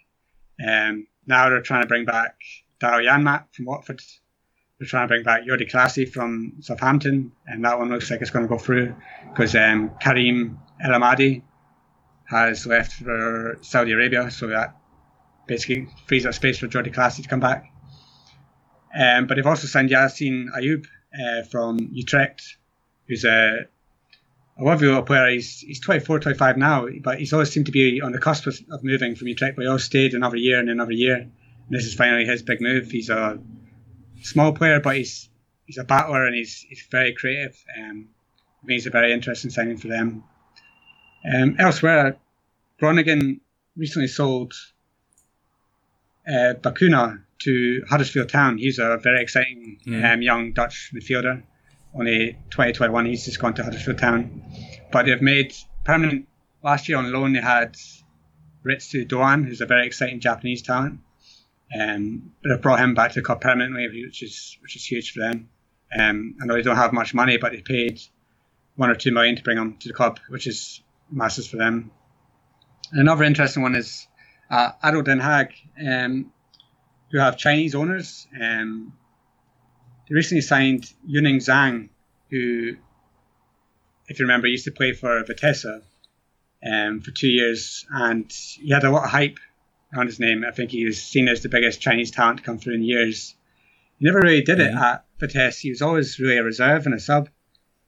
[0.65, 2.35] Um, now they're trying to bring back
[2.81, 4.01] Daryl Janmaat from Watford
[4.79, 8.29] they're trying to bring back Jordy Clasie from Southampton, and that one looks like it's
[8.31, 8.95] going to go through
[9.29, 11.43] because um, Karim El Ahmadi
[12.25, 14.77] has left for Saudi Arabia, so that
[15.47, 17.65] basically frees up space for Jordy Clasie to come back.
[18.97, 20.85] Um, but they've also signed Yassine Ayoub
[21.19, 22.57] uh, from Utrecht,
[23.07, 23.67] who's a,
[24.61, 25.29] lovely little player.
[25.29, 28.59] He's, he's 24, 25 now, but he's always seemed to be on the cusp of,
[28.71, 31.15] of moving from Utrecht, but he always stayed another year and another year.
[31.15, 31.31] And
[31.69, 32.91] this is finally his big move.
[32.91, 33.39] He's a
[34.21, 35.29] small player, but he's
[35.65, 37.55] he's a battler and he's he's very creative.
[37.77, 38.09] Um,
[38.61, 40.23] I think he's a very interesting signing for them.
[41.33, 42.17] Um, elsewhere,
[42.79, 43.41] Groningen
[43.75, 44.53] recently sold
[46.27, 48.57] uh, Bacuna to Huddersfield Town.
[48.57, 50.13] He's a very exciting mm.
[50.13, 51.43] um, young Dutch midfielder.
[51.95, 54.43] Only 2021, he's just gone to Huddersfield Town.
[54.91, 55.55] But they've made
[55.85, 56.27] permanent.
[56.61, 57.77] Last year on loan, they had
[58.65, 60.99] Ritsu Doan, who's a very exciting Japanese talent.
[61.77, 65.13] Um, but they've brought him back to the club permanently, which is which is huge
[65.13, 65.49] for them.
[65.97, 68.01] Um, I know they don't have much money, but they paid
[68.75, 71.91] one or two million to bring him to the club, which is massive for them.
[72.91, 74.07] Another interesting one is
[74.49, 75.51] uh, ADO Den Haag,
[75.85, 76.31] um,
[77.11, 78.27] who have Chinese owners.
[78.39, 78.93] Um,
[80.07, 81.89] they recently signed Yuning Zhang,
[82.31, 82.77] who,
[84.07, 85.81] if you remember, used to play for Vitesse
[86.65, 89.39] um, for two years, and he had a lot of hype
[89.95, 90.43] on his name.
[90.47, 93.35] I think he was seen as the biggest Chinese talent to come through in years.
[93.97, 95.59] He never really did it at Vitesse.
[95.59, 97.29] He was always really a reserve and a sub.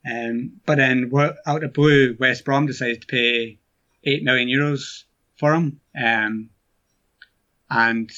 [0.10, 1.12] Um, but then
[1.46, 3.60] out of blue, West Brom decided to pay
[4.04, 5.04] eight million euros
[5.38, 5.80] for him.
[5.96, 6.50] Um,
[7.70, 8.12] and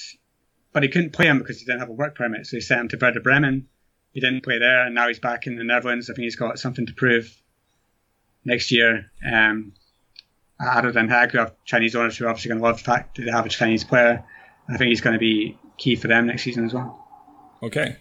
[0.72, 2.48] but he couldn't play him because he didn't have a work permit.
[2.48, 3.68] So he sent him to Werder Bremen.
[4.14, 6.10] He didn't play there, and now he's back in the Netherlands.
[6.10, 7.36] I think he's got something to prove
[8.46, 9.12] next year.
[9.26, 9.74] Um,
[10.64, 13.18] ADO Den Haag, who have Chinese owners who are obviously going to love the fact
[13.18, 14.24] that they have a Chinese player.
[14.70, 17.08] I think he's going to be key for them next season as well.
[17.62, 17.98] Okay.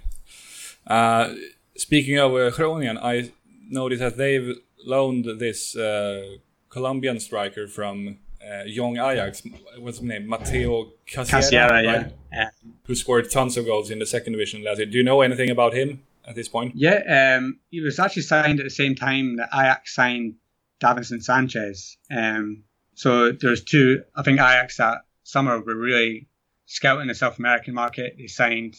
[0.86, 1.34] Uh,
[1.76, 3.32] speaking of uh, Groningen, I
[3.68, 6.36] noticed that they've loaned this uh,
[6.68, 9.42] Colombian striker from uh, young Ajax.
[9.78, 10.26] What's his name?
[10.26, 11.84] Mateo Cassierra, right?
[11.84, 12.08] yeah.
[12.32, 12.50] yeah.
[12.84, 14.86] Who scored tons of goals in the second division last year.
[14.86, 16.74] Do you know anything about him at this point?
[16.74, 20.34] Yeah, um, he was actually signed at the same time that Ajax signed
[20.82, 21.96] Davinson Sanchez.
[22.10, 22.64] Um,
[22.94, 24.02] so there's two.
[24.14, 26.28] I think Ajax that summer were really
[26.66, 28.16] scouting the South American market.
[28.18, 28.76] They signed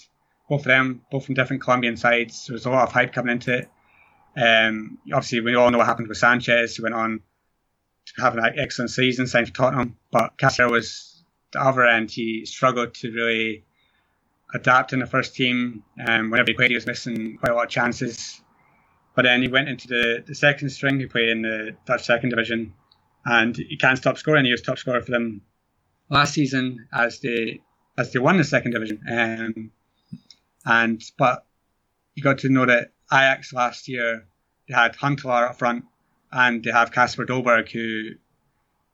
[0.50, 2.46] both of them, both from different Colombian sides.
[2.46, 3.70] There was a lot of hype coming into it.
[4.36, 6.76] Um, obviously, we all know what happened with Sanchez.
[6.76, 7.22] He went on
[8.06, 9.98] to have an excellent season, signed for Tottenham.
[10.12, 12.12] But Cassierra was the other end.
[12.12, 13.64] He struggled to really
[14.54, 15.84] adapt in the first team.
[16.06, 18.43] Um, whenever he played, he was missing quite a lot of chances.
[19.16, 21.00] But then he went into the, the second string.
[21.00, 22.74] He played in the Dutch second division,
[23.26, 24.46] and he can't stop scoring.
[24.46, 25.42] He was top scorer for them
[26.10, 27.62] last season as they
[27.98, 29.02] as they won the second division.
[29.10, 29.72] Um,
[30.66, 31.46] and but
[32.16, 34.26] you got to know that Ajax last year
[34.68, 35.86] they had Huntelaar up front,
[36.32, 38.12] and they have Kasper Dolberg, who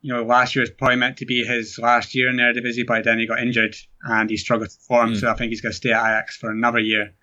[0.01, 2.85] you know last year was probably meant to be his last year in the Eredivisie,
[2.85, 5.13] but then he got injured and he struggled to form.
[5.13, 5.19] Mm.
[5.19, 7.13] So I think he's going to stay at Ajax for another year.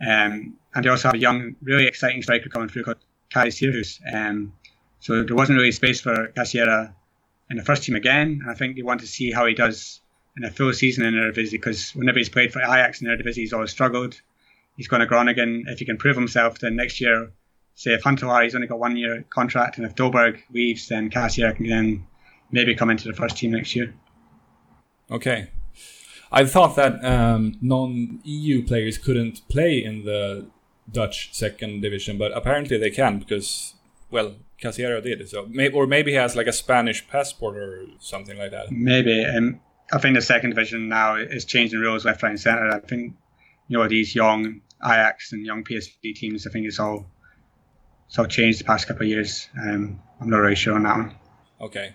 [0.00, 2.98] Um, and they also have a young, really exciting striker coming through called
[3.30, 4.00] Kaj Sierhuis.
[4.12, 4.52] Um,
[5.00, 6.94] so there wasn't really space for Cassierra
[7.50, 8.40] in the first team again.
[8.42, 10.00] And I think they want to see how he does
[10.36, 13.52] in a full season in Eredivisie because whenever he's played for Ajax in Eredivisie, he's
[13.52, 14.20] always struggled.
[14.76, 15.64] He's going to Groningen.
[15.66, 17.32] If he can prove himself, then next year,
[17.74, 21.54] say if Huntelaar, he's only got one year contract, and if Dolberg leaves, then Cassierra
[21.54, 22.06] can then
[22.52, 23.92] maybe come into the first team next year.
[25.10, 25.48] Okay,
[26.30, 30.46] I thought that um, non-EU players couldn't play in the
[30.90, 33.74] Dutch second division, but apparently they can because,
[34.10, 35.26] well, Cassierra did.
[35.28, 38.70] So, maybe, or maybe he has like a Spanish passport or something like that.
[38.70, 39.24] Maybe.
[39.24, 39.60] Um,
[39.92, 42.68] I think the second division now is changing rules left, right, and centre.
[42.70, 43.14] I think
[43.68, 46.46] you know these young Ajax and young PSV teams.
[46.46, 47.06] I think it's all
[48.06, 49.48] it's all changed the past couple of years.
[49.58, 51.14] Um, I'm not really sure on that one.
[51.60, 51.94] Okay.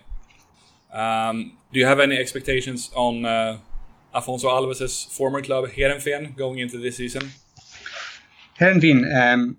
[0.92, 3.24] Um, do you have any expectations on?
[3.24, 3.58] Uh,
[4.14, 7.30] Afonso Alves' former club Heerenveen going into this season?
[8.58, 9.56] Heerenveen, um,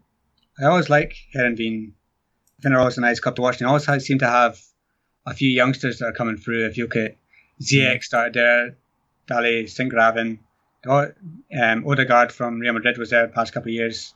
[0.59, 1.91] I always like Heerenveen.
[2.57, 3.59] I think they're always a nice club to watch.
[3.59, 4.59] They always seem to have
[5.25, 6.65] a few youngsters that are coming through.
[6.65, 7.17] If you look at
[7.61, 8.77] Ziyech started there,
[9.27, 10.39] Daley Sinkgraven,
[10.87, 14.13] um, Odegaard from Real Madrid was there the past couple of years.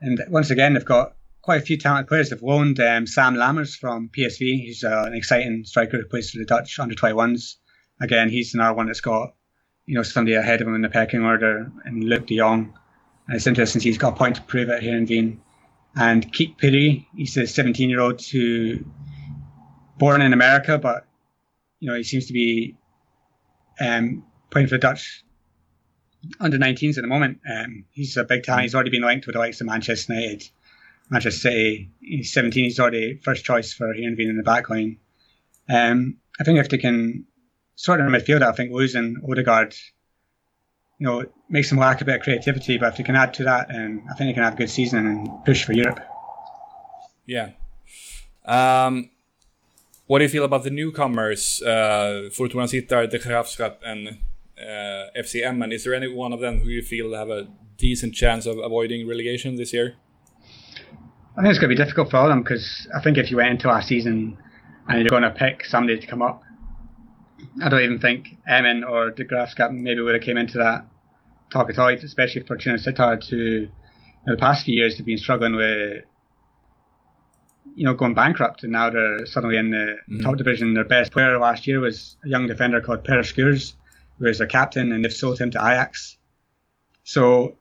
[0.00, 2.30] And once again, they've got quite a few talented players.
[2.30, 4.38] They've loaned um, Sam Lammers from PSV.
[4.38, 7.56] He's uh, an exciting striker who plays for the Dutch under 21s.
[8.00, 9.34] Again, he's another one that's got
[9.88, 12.74] you know, somebody ahead of him in the pecking order, and Luuk de Jong.
[13.26, 15.38] And it's interesting he's got a point to prove it Heerenveen.
[15.96, 18.80] And Kik Pierie, he's a 17 year old who,
[19.96, 21.06] born in America, but,
[21.80, 22.76] you know, he seems to be
[23.80, 25.24] um, playing for the Dutch
[26.38, 27.40] under 19s at the moment.
[27.50, 28.64] Um, he's a big talent.
[28.64, 30.50] He's already been linked with the likes of Manchester United,
[31.08, 31.90] Manchester City.
[32.00, 32.62] He's 17.
[32.62, 34.98] He's already first choice for Heerenveen in the back line.
[35.70, 37.24] Um, I think if they can
[37.78, 39.72] sort of in midfield, I think losing Odegaard,
[40.98, 42.76] you know, makes them lack a bit of creativity.
[42.76, 44.68] But if they can add to that, and I think they can have a good
[44.68, 46.00] season and push for Europe.
[47.24, 47.50] Yeah.
[48.44, 49.10] Um,
[50.08, 54.18] what do you feel about the newcomers, uh, Fortuna Sittard, De Graafschap, and
[54.60, 55.70] uh, FC Emmen?
[55.70, 59.06] Is there any one of them who you feel have a decent chance of avoiding
[59.06, 59.94] relegation this year?
[61.36, 63.30] I think it's going to be difficult for all of them because I think if
[63.30, 64.36] you went into last season
[64.88, 66.42] and you're going to pick somebody to come up,
[67.62, 70.86] I don't even think Emmen or De Graafschap maybe would have came into that
[71.50, 73.68] talk at all, especially for Fortuna Sittard to
[74.28, 76.04] know, the past few years they've been struggling with
[77.74, 80.22] you know going bankrupt and now they're suddenly in the mm.
[80.22, 80.74] top division.
[80.74, 83.74] Their best player last year was a young defender called Perr Schuurs,
[84.18, 86.16] who is their captain and they've sold him to Ajax.
[87.04, 87.56] So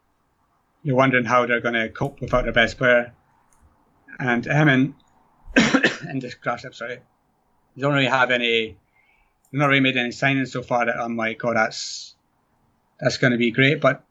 [0.83, 3.13] you're wondering how they're going to cope without their best player.
[4.19, 4.95] And Emmen
[5.55, 6.99] and De Graafschap, sorry,
[7.75, 8.77] they don't really have any
[9.51, 12.15] We've not really made any signings so far that I'm like, oh, that's
[12.99, 13.79] that's going to be great.
[13.81, 14.03] But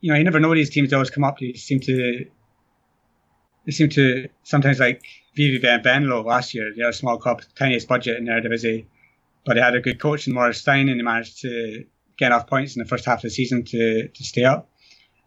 [0.00, 1.38] you know, you never know these teams always come up.
[1.38, 2.26] They seem to
[3.66, 5.02] they seem to sometimes like
[5.36, 6.72] VV Venlo last year.
[6.74, 8.86] They're a small club, tiniest budget in their division,
[9.44, 11.84] but they had a good coach in Maurice Steijn, and they managed to
[12.16, 14.68] get enough points in the first half of the season to to stay up.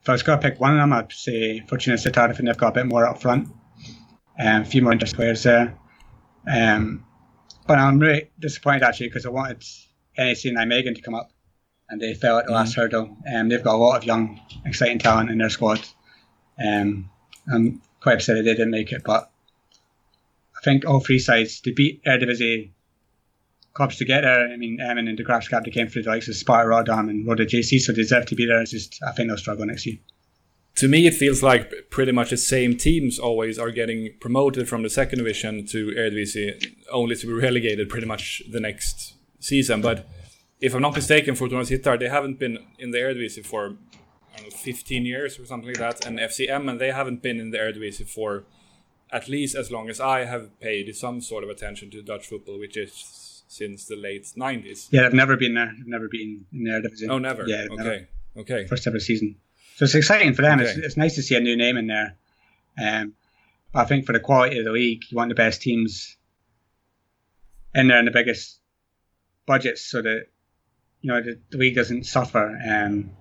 [0.01, 2.35] If I was going to pick one of them, I'd say Fortuna Sittard.
[2.35, 3.49] Think they've got a bit more up front,
[4.37, 5.77] and a few more interesting players there.
[6.47, 7.05] Um,
[7.67, 9.63] but I'm really disappointed actually because I wanted
[10.17, 11.31] and Nijmegen to come up,
[11.89, 12.55] and they fell at the mm.
[12.55, 13.17] last hurdle.
[13.25, 15.81] And um, they've got a lot of young, exciting talent in their squad.
[16.63, 17.09] Um,
[17.51, 19.31] I'm quite upset that they didn't make it, but
[20.55, 22.71] I think all three sides they beat Eredivisie
[23.73, 24.47] clubs to get there.
[24.47, 27.27] I mean, Emmen and De Graafschap they came through the likes of Sparta Rotterdam and
[27.27, 28.61] Roda JC, so they deserve to be there.
[28.61, 29.97] It's just I think they'll struggle next year
[30.75, 34.83] to me, it feels like pretty much the same teams always are getting promoted from
[34.83, 39.81] the second division to Eredivisie, only to be relegated pretty much the next season.
[39.81, 40.07] But
[40.59, 43.75] if I'm not mistaken, Fortuna Sittard, they haven't been in the Eredivisie for
[44.43, 47.57] know, 15 years or something like that, and FC Emmen they haven't been in the
[47.57, 48.43] Eredivisie for
[49.11, 52.59] at least as long as I have paid some sort of attention to Dutch football,
[52.59, 54.87] which is since the late 90s.
[54.91, 55.71] Yeah, I've never been there.
[55.79, 57.09] I've never been in the Eredivisie.
[57.09, 57.47] Oh, never.
[57.47, 57.67] Yeah.
[57.71, 57.75] Okay.
[57.75, 58.07] Never.
[58.37, 58.67] Okay.
[58.67, 59.35] First ever season.
[59.75, 60.59] So it's exciting for them.
[60.59, 60.69] Okay.
[60.69, 62.15] It's, it's nice to see a new name in there.
[62.81, 63.13] Um,
[63.73, 66.17] I think for the quality of the league, you want the best teams
[67.73, 68.59] in there and the biggest
[69.45, 70.27] budgets so that
[71.01, 72.59] you know the, the league doesn't suffer.
[72.65, 73.11] Um,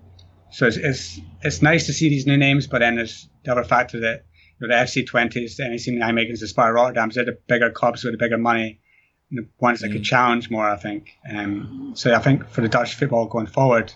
[0.51, 3.65] so it's, it's it's nice to see these new names, but then there's the other
[3.65, 4.25] factor that
[4.61, 8.05] you know, the FC Twentes, the NEC Nijmegen's, the Sparta Rotterdams, they're the bigger clubs
[8.05, 8.81] with the bigger money,
[9.31, 9.95] the ones that mm.
[9.95, 10.69] could challenge more.
[10.69, 11.11] I think.
[11.29, 13.95] Um, so I think for the Dutch football going forward,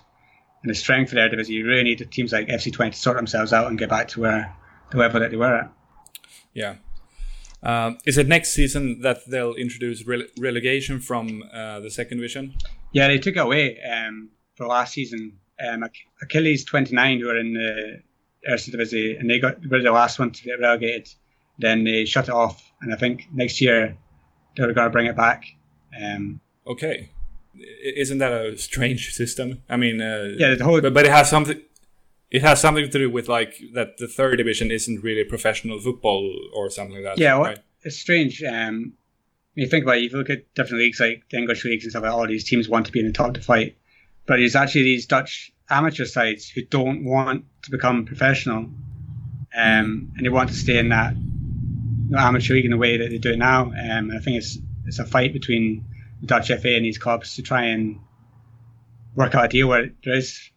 [0.63, 2.97] and the strength of their division, you really need the teams like FC Twente to
[2.97, 4.55] sort themselves out and get back to where
[4.91, 5.71] the level that they were at.
[6.53, 6.75] Yeah.
[7.63, 12.55] Um, is it next season that they'll introduce rele- relegation from uh, the second division?
[12.91, 15.37] Yeah, they took it away um, for last season.
[15.65, 15.83] Um,
[16.21, 18.01] Achilles 29, who are in the
[18.47, 21.09] Eerste Divisie, and they got were the last one to get relegated.
[21.59, 23.97] Then they shut it off, and I think next year
[24.55, 25.45] they're going to bring it back.
[25.99, 27.09] Um, okay,
[27.83, 29.61] isn't that a strange system?
[29.69, 31.61] I mean, uh, yeah, the whole, but, but it has something
[32.29, 36.33] it has something to do with like that the third division isn't really professional football
[36.53, 37.17] or something like that.
[37.19, 37.59] Yeah, well, right?
[37.83, 38.43] it's strange.
[38.43, 38.93] Um,
[39.53, 41.83] when you think about it, if you look at different leagues like the English leagues
[41.85, 43.77] and stuff like all these teams want to be in the top to fight,
[44.25, 48.69] but it's actually these Dutch amateur sides who don't want to become professional,
[49.57, 52.97] um, and they want to stay in that you know, amateur league in the way
[52.97, 53.71] that they do it now.
[53.71, 55.85] Um, I think it's it's a fight between
[56.25, 57.99] Dutch FA and these clubs to try and
[59.15, 60.51] work out a deal where there is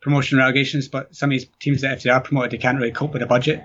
[0.00, 2.92] promotion relegations, but some of these teams that if they are promoted, they can't really
[2.92, 3.64] cope with the budget.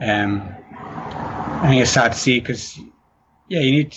[0.00, 2.78] Um, I think it's sad to see because,
[3.48, 3.96] yeah, you need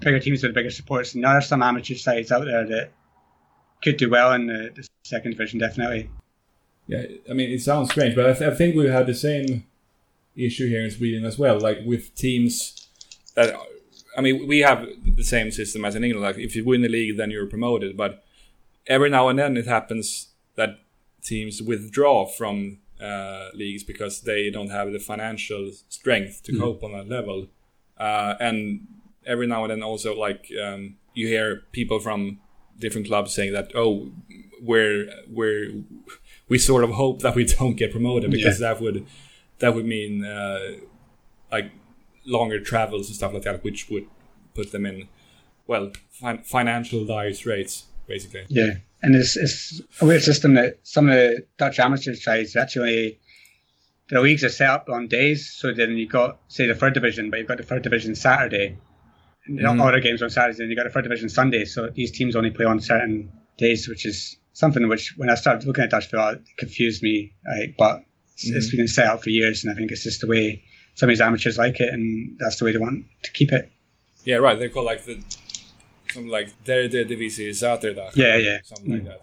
[0.00, 2.92] bigger teams with bigger supports, and there are some amateur sides out there that
[3.82, 6.10] could do well in the, the second division, definitely.
[6.86, 9.66] Yeah, I mean, it sounds strange, but I, th- I think we had the same
[10.36, 12.88] issue here in Sweden as well, like with teams
[13.34, 13.54] that.
[14.18, 16.24] I mean, we have the same system as in England.
[16.24, 17.96] Like, if you win the league, then you're promoted.
[17.96, 18.24] But
[18.86, 20.80] every now and then it happens that
[21.22, 26.58] teams withdraw from uh, leagues because they don't have the financial strength to mm.
[26.58, 27.46] cope on that level.
[27.96, 28.88] Uh, and
[29.24, 32.40] every now and then also like um, you hear people from
[32.78, 34.10] different clubs saying that oh
[34.62, 35.82] we're we're
[36.48, 38.68] we sort of hope that we don't get promoted because yeah.
[38.68, 39.06] that would
[39.58, 40.58] that would mean uh,
[41.52, 41.72] like
[42.26, 44.06] longer travels and stuff like that which would
[44.54, 45.08] put them in
[45.66, 48.44] well fin- financial dire straits basically.
[48.48, 53.20] Yeah, and it's it's a weird system that some of the Dutch amateur sides actually
[54.08, 55.54] the leagues are set up on days.
[55.54, 58.76] So then you've got say the third division, but you've got the third division Saturday,
[59.46, 59.80] and mm-hmm.
[59.80, 61.64] other games on Saturday, and you've got the third division Sunday.
[61.64, 65.66] So these teams only play on certain days, which is something which when I started
[65.66, 67.32] looking at Dutch football, it confused me.
[67.46, 67.74] Right?
[67.78, 68.56] But it's, mm-hmm.
[68.56, 70.64] it's been set up for years, and I think it's just the way
[70.98, 73.70] some of these amateurs like it, and that's the way they want to keep it.
[74.24, 74.58] Yeah, right.
[74.58, 75.22] They call like the
[76.10, 78.16] something like derde divisie zaterdag.
[78.16, 78.58] Yeah, yeah.
[78.64, 78.94] Something mm.
[78.94, 79.22] like that.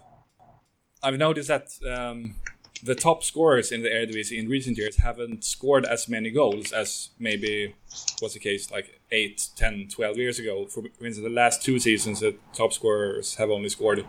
[1.02, 2.34] I've noticed that um,
[2.82, 7.10] the top scorers in the Eredivisie in recent years haven't scored as many goals as
[7.18, 7.74] maybe
[8.22, 10.66] was the case like 8, 10, 12 years ago.
[10.66, 14.06] For instance, the last two seasons, the top scorers have only scored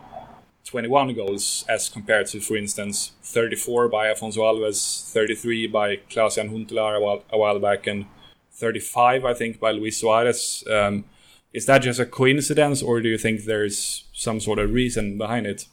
[0.67, 6.97] 21 goals as compared to, for instance, 34 by Afonso Alves, 33 by Klaas-Jan Huntelaar
[6.97, 8.05] a while, a while back, and
[8.51, 10.65] 35, I think, by Luis Suarez.
[10.69, 11.05] Um,
[11.53, 15.47] is that just a coincidence, or do you think there's some sort of reason behind
[15.47, 15.67] it?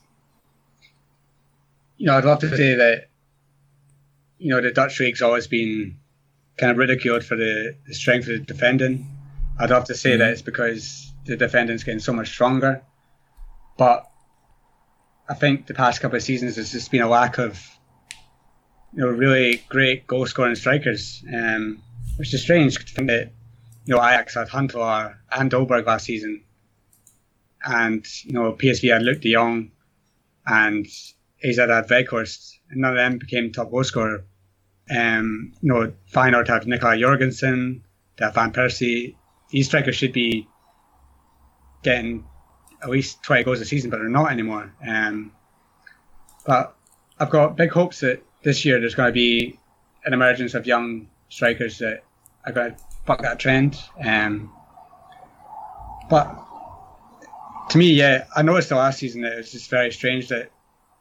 [1.96, 3.08] You know, I'd love to say that
[4.38, 5.96] you know the Dutch league's always been
[6.56, 9.06] kind of ridiculed for the, the strength of the defending.
[9.58, 10.20] I'd love to say mm-hmm.
[10.20, 12.82] that it's because the defending's getting so much stronger,
[13.76, 14.08] but
[15.28, 17.60] I think the past couple of seasons there's just been a lack of
[18.92, 21.82] you know really great goal scoring strikers, um,
[22.16, 23.32] which is strange to think that
[23.84, 26.42] you know, Ajax had Huntelaar and Dolberg last season.
[27.64, 29.70] And, you know, PSV had Luuk de Jong
[30.46, 30.86] and
[31.42, 32.58] AZ had Weghorst.
[32.70, 34.24] And none of them became top goal scorer.
[34.90, 37.84] Um, you know, Feyenoord have Nicolai Jorgensen,
[38.16, 39.16] they have Van Persie.
[39.50, 40.46] These strikers should be
[41.82, 42.24] getting
[42.84, 44.72] at least 20 goals a season, but they're not anymore.
[44.86, 45.32] Um,
[46.46, 46.76] but
[47.18, 49.58] I've got big hopes that this year there's going to be
[50.04, 52.04] an emergence of young strikers that
[52.44, 53.76] are going to buck that trend.
[54.04, 54.52] Um,
[56.10, 56.38] but
[57.70, 60.50] to me, yeah, I noticed the last season that it was just very strange that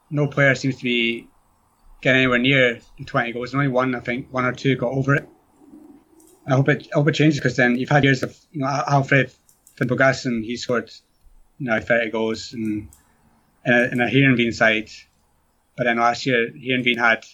[0.10, 1.28] no player seems to be
[2.02, 3.54] getting anywhere near the 20 goals.
[3.54, 5.28] Only one, I think, one or two got over it.
[6.48, 8.68] I hope it, I hope it changes because then you've had years of, you know,
[8.68, 9.32] Alfred
[9.78, 10.92] Finnbogason, he scored,
[11.60, 12.90] you know, 30 goals and
[13.66, 14.90] in a, in a Heerenveen side.
[15.76, 17.26] But then last year, Heerenveen had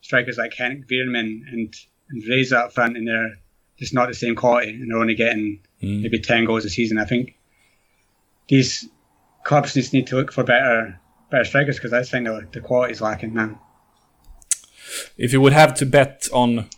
[0.00, 1.74] strikers like Henk Veerman and,
[2.10, 3.38] and Reza up front in their
[3.78, 6.02] just not the same quality, and they're only getting mm.
[6.02, 6.98] maybe ten goals a season.
[6.98, 7.36] I think
[8.48, 8.88] these
[9.44, 10.98] clubs just need to look for better
[11.30, 13.60] better strikers because I think the, the quality is lacking now.
[15.18, 16.68] If you would have to bet on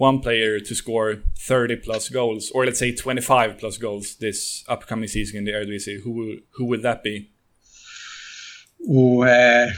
[0.00, 5.06] one player to score 30 plus goals, or let's say 25 plus goals this upcoming
[5.06, 7.30] season in the Eredivisie, who will, who would that be?
[8.90, 9.68] Ooh, uh,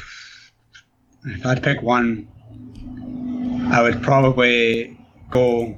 [1.25, 2.29] if I'd pick one,
[3.73, 4.97] I would probably
[5.29, 5.77] go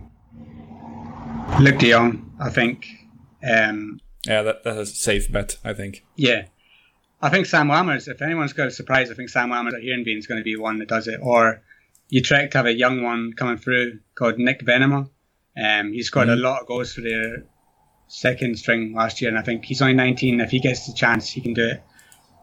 [1.58, 2.30] Luuk de Jong.
[2.38, 2.86] I think.
[3.42, 5.56] Um, yeah, that, that's a safe bet.
[5.64, 6.04] I think.
[6.16, 6.44] Yeah,
[7.22, 8.08] I think Sam Lammers.
[8.08, 10.56] If anyone's got a surprise, I think Sam Lammers at Heerenveen is going to be
[10.56, 11.18] one that does it.
[11.22, 11.62] Or
[12.08, 15.08] Utrecht have a young one coming through called Nick Venema.
[15.56, 16.38] Um, he scored mm-hmm.
[16.38, 17.44] a lot of goals for their
[18.08, 20.40] second string last year, and I think he's only 19.
[20.40, 21.82] If he gets the chance, he can do it.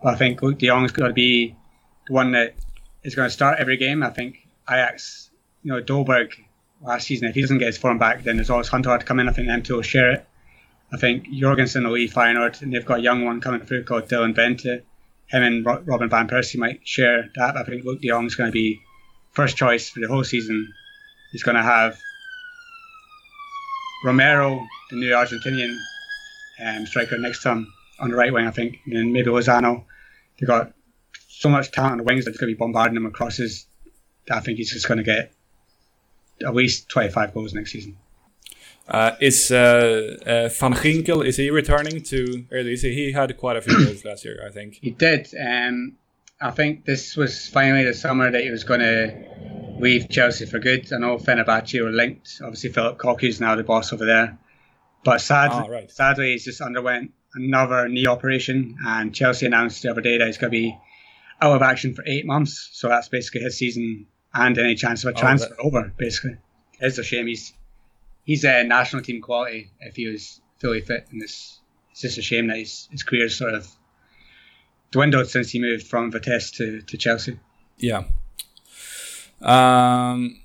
[0.02, 1.56] But I think Luuk de Jong's got to be
[2.08, 2.56] the one that
[3.04, 4.04] is going to start every game.
[4.04, 5.30] I think Ajax,
[5.64, 6.32] you know, Dolberg
[6.82, 9.20] last season, if he doesn't get his form back, then there's always Hunter to come
[9.20, 9.30] in.
[9.30, 10.28] I think them two will share it.
[10.94, 14.10] I think Jorgensen will leave Feyenoord, and they've got a young one coming through called
[14.10, 14.82] Dylan Vente.
[15.28, 17.56] Him and Robin Van Persie might share that.
[17.56, 18.82] I think Luuk de Jong is going to be
[19.32, 20.74] first choice for the whole season.
[21.32, 21.98] He's going to have
[24.04, 25.76] Romero, the new Argentinian
[26.66, 29.84] um, striker, next to him on the right wing, I think, and then maybe Lozano.
[30.40, 30.74] They've got
[31.30, 33.68] so much talent on the wings that it's going to be bombarding him across his.
[34.30, 35.34] I think he's just going to get
[36.46, 37.98] at least 25 goals next season.
[38.88, 42.94] Uh, is uh, uh, Van Ginkel is he returning to Eredivisie?
[42.94, 44.80] He had quite a few goals last year, I think.
[44.82, 45.30] He did.
[45.40, 45.98] Um,
[46.42, 50.58] I think this was finally the summer that he was going to leave Chelsea for
[50.58, 50.92] good.
[50.92, 52.42] I know Fenerbahce were linked.
[52.44, 54.40] Obviously, Philip Cocu is now the boss over there.
[55.04, 55.92] But sadly, oh, right.
[55.92, 60.38] sadly, he's just underwent another knee operation, and Chelsea announced the other day that he's
[60.38, 60.78] going to be
[61.42, 62.70] out of action for eight months.
[62.74, 65.94] So that's basically his season and any chance of a oh, transfer oh, over.
[65.96, 66.38] Basically,
[66.80, 67.28] it's a shame.
[67.28, 67.54] He's
[68.26, 71.60] he's a national team quality if he was fully fit, and it's
[71.92, 73.68] it's just a shame that his his career sort of
[74.92, 77.40] dwindled since he moved from Vitesse to, to Chelsea.
[77.78, 78.04] Yeah.
[79.42, 80.42] Um,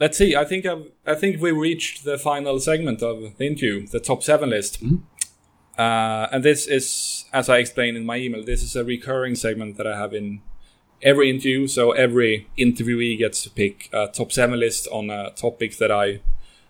[0.00, 0.34] let's see.
[0.34, 4.22] I think I've, i think we reached the final segment of the interview, the top
[4.22, 4.82] seven list.
[4.82, 4.96] Mm-hmm.
[5.78, 9.76] Uh, and this is, as I explained in my email, this is a recurring segment
[9.76, 10.40] that I have in
[11.02, 11.68] every interview.
[11.68, 16.20] So every interviewee gets to pick a top seven list on a topic that I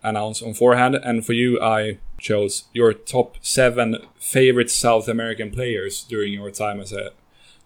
[0.03, 0.95] announce on forehand.
[0.95, 6.79] And for you, I chose your top seven favorite South American players during your time
[6.79, 7.11] as a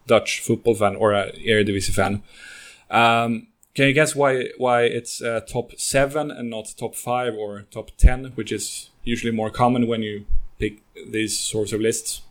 [0.08, 2.24] Dutch football fan or a Eredivisie fan.
[2.90, 7.64] Um, can you guess why why it's uh, top seven and not top five or
[7.72, 10.26] top ten, which is usually more common when you
[10.60, 12.22] pick these sorts of lists?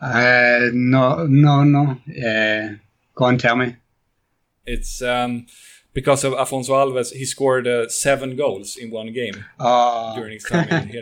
[0.00, 1.98] Uh, no, no, no.
[2.10, 2.76] Uh,
[3.14, 3.76] go on, tell me.
[4.66, 5.46] It's um,
[5.92, 7.12] because of Afonso Alves.
[7.12, 10.14] He scored uh, seven goals in one game oh.
[10.16, 10.88] during his time in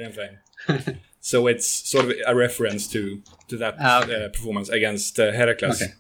[0.67, 0.99] Heerenveen.
[1.25, 4.27] So it's sort of a reference to to that ah, okay.
[4.27, 5.81] Uh, performance against uh, Heracles.
[5.81, 5.93] Okay.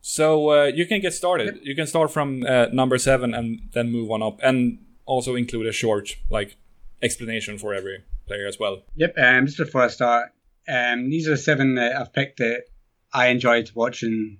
[0.00, 1.46] So uh, you can get started.
[1.46, 1.64] Yep.
[1.64, 5.66] You can start from uh, number seven and then move on up, and also include
[5.66, 6.56] a short like
[7.02, 8.82] explanation for every player as well.
[8.94, 9.14] Yep.
[9.18, 10.30] Um, just before I start,
[10.68, 12.66] um, these are the seven that I've picked that
[13.12, 14.38] I enjoyed watching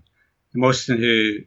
[0.52, 1.38] the most, and who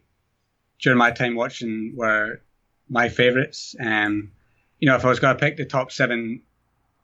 [0.81, 2.41] during my time watching were
[2.89, 3.73] my favourites.
[3.79, 4.31] Um,
[4.79, 6.41] you know, if I was going to pick the top seven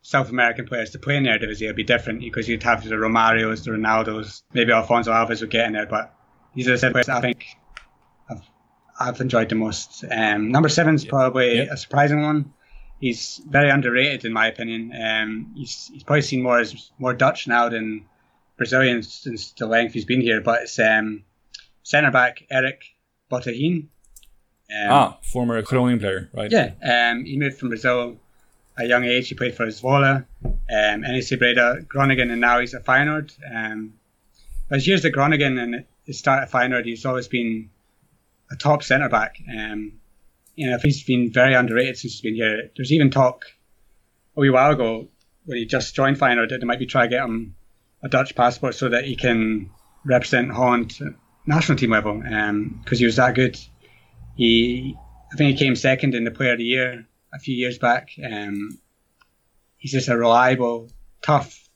[0.04, 2.96] South American players to play in the Eredivisie, it'd be different because you'd have the
[2.96, 6.14] Romarios, the Ronaldos, maybe Alfonso Alves would get in there, but
[6.54, 7.46] these are the players I think
[8.30, 8.42] I've,
[9.00, 10.04] I've enjoyed the most.
[10.12, 12.54] Um, number seven is probably a surprising one.
[13.00, 14.92] He's very underrated in my opinion.
[14.94, 18.06] Um, he's, he's probably seen more as more Dutch now than
[18.58, 21.24] Brazilian since the length he's been here, but it's um,
[21.84, 22.84] centre back Eric
[23.32, 23.88] Botteghin.
[24.70, 26.52] Um, ah, former Groningen player, right?
[26.52, 28.18] Yeah, um, he moved from Brazil
[28.78, 29.30] a young age.
[29.30, 33.34] He played for Zwolle, um, NEC Breda, Groningen, and now he's at Feyenoord.
[33.54, 33.94] Um,
[34.70, 37.70] his years at Groningen and his start at Feyenoord, he's always been
[38.52, 39.38] a top centre back.
[39.50, 39.94] Um,
[40.56, 42.70] you know, he's been very underrated since he's been here.
[42.76, 43.46] There's even talk
[44.36, 45.08] a wee while ago
[45.46, 47.56] when he just joined Feyenoord that they might be trying to get him
[48.04, 49.70] a Dutch passport so that he can
[50.06, 51.00] represent Holland
[51.46, 53.58] national team level because um, he was that good.
[54.36, 54.96] He,
[55.32, 58.12] I think he came second in the Player of the Year a few years back.
[58.24, 58.78] Um,
[59.78, 60.90] he's just a reliable,
[61.22, 61.68] tough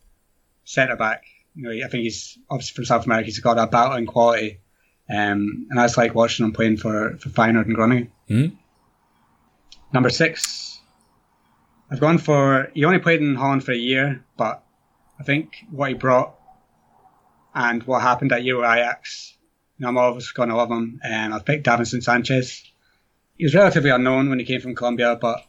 [0.63, 1.23] centre back.
[1.55, 3.25] You know, I think he's obviously from South America.
[3.25, 4.59] He's got that battling quality,
[5.09, 8.11] um, and that's like watching him playing for for Feyenoord and Groningen.
[8.29, 8.55] Mm-hmm.
[9.93, 10.79] Number six,
[11.89, 12.69] I've gone for.
[12.73, 14.63] He only played in Holland for a year, but
[15.19, 16.35] I think what he brought
[17.55, 19.37] and what happened at year with Ajax
[19.85, 20.99] I'm always going to love him.
[21.03, 22.63] And I've picked Davinson Sanchez.
[23.37, 25.45] He was relatively unknown when he came from Colombia, but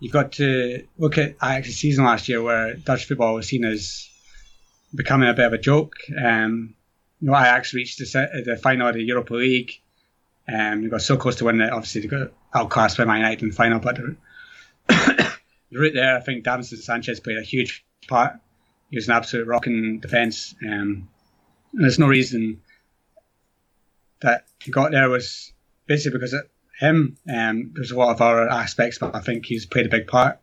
[0.00, 4.08] you've got to look at Ajax's season last year where Dutch football was seen as
[4.94, 5.94] becoming a bit of a joke.
[6.22, 6.74] Um,
[7.20, 9.72] you know, Ajax reached the, the final of the Europa League.
[10.52, 11.72] Um, they got so close to winning it.
[11.72, 15.30] Obviously, they got outclassed by Man United in the final, but the
[15.72, 18.34] route there, I think Davinson Sanchez played a huge part.
[18.90, 20.54] He was an absolute rock in defence.
[20.64, 21.08] Um,
[21.72, 22.62] there's no reason
[24.20, 25.52] that he got there was
[25.86, 26.46] basically because of
[26.78, 27.16] him.
[27.32, 30.40] Um, there's a lot of other aspects, but I think he's played a big part.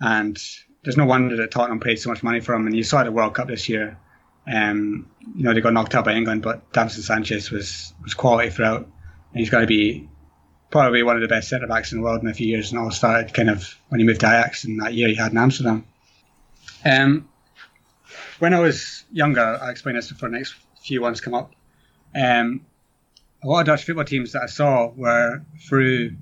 [0.00, 0.38] And
[0.82, 2.66] there's no wonder that Tottenham paid so much money for him.
[2.66, 3.98] And you saw the World Cup this year.
[4.46, 8.50] Um, you know, they got knocked out by England, but Davinson Sanchez was, was quality
[8.50, 8.82] throughout.
[8.82, 10.08] And he's going to be
[10.70, 12.70] probably one of the best centre backs in the world in a few years.
[12.70, 15.32] And all started kind of when he moved to Ajax and that year he had
[15.32, 15.86] in Amsterdam.
[16.84, 17.28] Um,
[18.38, 21.54] when I was younger, I explain this before the next few ones come up.
[22.14, 22.66] Um,
[23.44, 26.16] a lot of Dutch football teams that I saw were through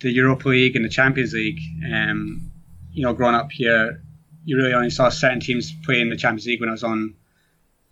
[0.00, 1.58] the Europa League and the Champions League.
[1.92, 2.52] Um,
[2.92, 4.00] you know, growing up here,
[4.44, 7.14] you really only saw certain teams play in the Champions League when I was on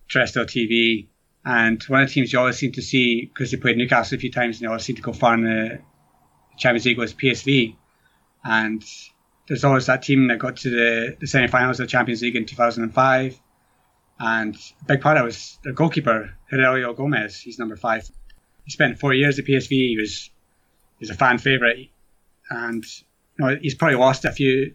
[0.09, 1.09] terrestrial TV.
[1.45, 4.21] And one of the teams you always seem to see, because they played Newcastle a
[4.21, 5.81] few times and they always seem to go far in the
[6.57, 7.75] Champions League, was PSV.
[8.45, 8.85] And
[9.49, 12.37] there's always that team that got to the, the semi finals of the Champions League
[12.37, 13.41] in 2005.
[14.21, 17.41] And a big part of it was their goalkeeper, Heurelho Gomes.
[17.41, 18.09] He's number five.
[18.65, 19.69] He spent four years at PSV.
[19.69, 20.31] He was
[20.99, 21.91] he was a fan favourite.
[22.51, 22.85] And
[23.39, 24.75] you know, he's probably lost a few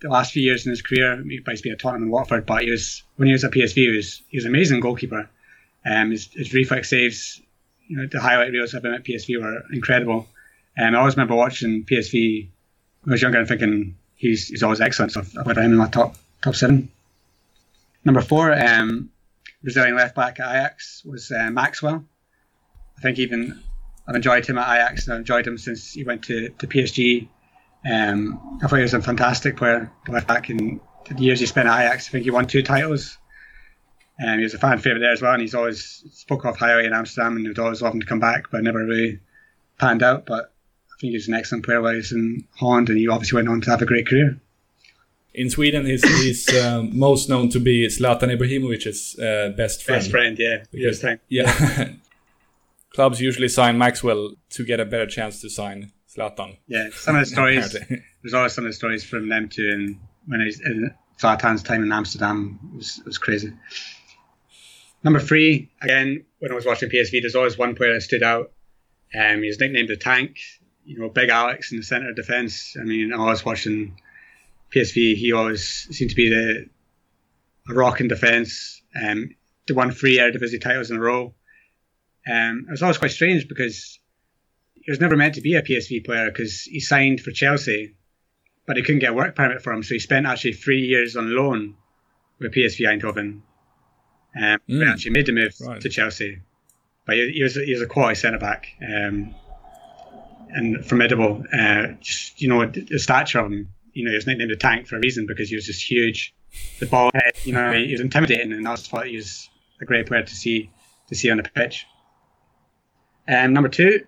[0.00, 1.22] the last few years in his career.
[1.26, 3.96] He's been at Tottenham and Watford, but he was when he was at PSV, he
[3.96, 5.28] was he was an amazing goalkeeper.
[5.86, 7.40] Um, his, his reflex saves,
[7.86, 10.26] you know, the highlight reels of him at PSV were incredible.
[10.78, 12.48] Um, I always remember watching PSV
[13.02, 15.12] when I was younger and thinking he's he's always excellent.
[15.12, 16.90] So I've got him in my top top seven.
[18.04, 19.10] Number four, um,
[19.62, 22.04] Brazilian left back at Ajax was uh, Maxwell.
[22.98, 23.62] I think even
[24.06, 25.06] I've enjoyed him at Ajax.
[25.06, 27.28] And I've enjoyed him since he went to, to PSG.
[27.90, 29.90] Um, I thought he was a fantastic player,
[30.26, 30.80] back in
[31.10, 32.08] the years he spent at Ajax.
[32.08, 33.18] I think he won two titles.
[34.24, 36.86] Um, he was a fan favourite there as well, and he's always spoke off highly
[36.86, 39.18] in Amsterdam, and he'd always love him to come back, but never really
[39.78, 40.24] panned out.
[40.24, 43.48] But I think he's an excellent player while he's in Holland, and he obviously went
[43.48, 44.38] on to have a great career.
[45.34, 50.00] In Sweden, he's, he's um, most known to be Zlatan Ibrahimovic's uh, best friend.
[50.00, 50.62] Best friend, yeah.
[50.70, 51.04] Because.
[51.28, 51.88] Yeah.
[52.94, 56.58] Clubs usually sign Maxwell to get a better chance to sign Zlatan.
[56.66, 57.72] Yeah, some of the stories.
[58.22, 61.82] there's always some of the stories from them too, and when he's in Zlatan's time
[61.82, 63.52] in Amsterdam was was crazy.
[65.02, 68.52] Number three, again, when I was watching PSV, there's always one player that stood out.
[69.14, 70.38] Um, he was nicknamed the Tank.
[70.84, 72.76] You know, Big Alex in the centre of defence.
[72.80, 74.00] I mean, I was watching
[74.74, 75.16] PSV.
[75.16, 76.66] He always seemed to be the
[77.68, 78.82] a rock in defence.
[79.02, 79.30] Um,
[79.66, 81.34] they won three Eredivisie titles in a row.
[82.30, 83.98] Um, it was always quite strange because
[84.74, 87.94] he was never meant to be a PSV player because he signed for Chelsea,
[88.66, 91.16] but he couldn't get a work permit for him, so he spent actually three years
[91.16, 91.76] on loan
[92.38, 93.40] with PSV Eindhoven.
[94.36, 94.92] Um, mm.
[94.92, 95.80] actually made the move right.
[95.80, 96.40] to Chelsea,
[97.06, 99.32] but he, he, was he was a quality centre back um,
[100.50, 101.44] and formidable.
[101.52, 103.72] Uh, just you know the stature of him.
[103.92, 106.34] You know he was nicknamed the Tank for a reason because he was just huge.
[106.80, 109.48] The ball head, you know, he was intimidating, and I just thought he was
[109.80, 110.70] a great player to see
[111.08, 111.86] to see on the pitch.
[113.28, 114.04] Um, number two,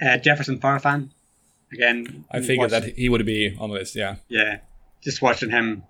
[0.00, 1.10] uh, Jefferson Farfan.
[1.72, 3.94] Again, I figured that he would be on the list.
[3.94, 4.16] Yeah.
[4.28, 4.58] Yeah,
[5.02, 5.82] just watching him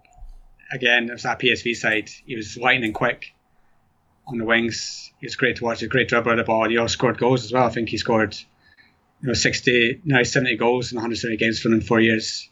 [0.72, 1.08] again.
[1.08, 2.10] It was that PSV side.
[2.26, 3.34] He was lightning quick
[4.26, 5.12] on the wings.
[5.20, 5.82] He was great to watch.
[5.82, 6.68] A great dribbler of the ball.
[6.68, 7.64] He also scored goals as well.
[7.64, 8.34] I think he scored,
[9.22, 12.48] you know, 60, now 70 goals in 170 games for him in four years.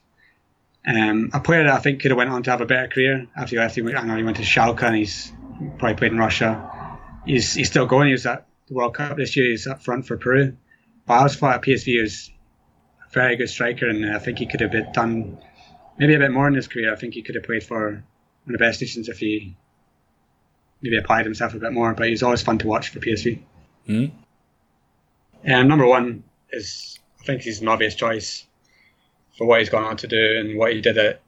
[0.87, 3.27] Um, a player that I think could have went on to have a better career
[3.37, 3.75] after he left.
[3.75, 5.33] He went, I know he went to Schalke and he's
[5.79, 6.99] probably played in Russia.
[7.25, 8.07] He's he's still going.
[8.07, 9.51] He was at the World Cup this year.
[9.51, 10.57] He's up front for Peru.
[11.07, 12.31] But I was thought PSV was
[13.07, 15.39] a very good striker, and I think he could have done
[15.99, 16.93] maybe a bit more in his career.
[16.93, 18.03] I think he could have played for one
[18.47, 19.57] of the best nations if he
[20.83, 21.95] maybe applied himself a bit more.
[21.95, 23.41] But he's always fun to watch for PSV.
[23.89, 24.11] Mm.
[25.45, 28.47] And number one is I think he's an obvious choice
[29.39, 31.21] for what he's gone on to do and what he did at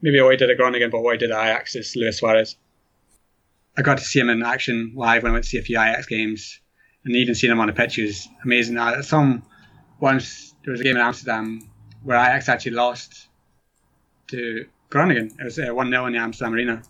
[0.00, 2.56] maybe what he did at Groningen, but what he did at Ajax is Luis Suarez.
[3.76, 5.78] I got to see him in action live when I went to see a few
[5.78, 6.60] Ajax games,
[7.04, 8.78] and even seeing him on the pitch was amazing.
[8.78, 9.42] Uh, some
[10.00, 11.68] once there was a game in Amsterdam
[12.02, 13.28] where Ajax actually lost
[14.28, 15.32] to Groningen.
[15.38, 16.82] It was uh, one 0 in the Amsterdam Arena,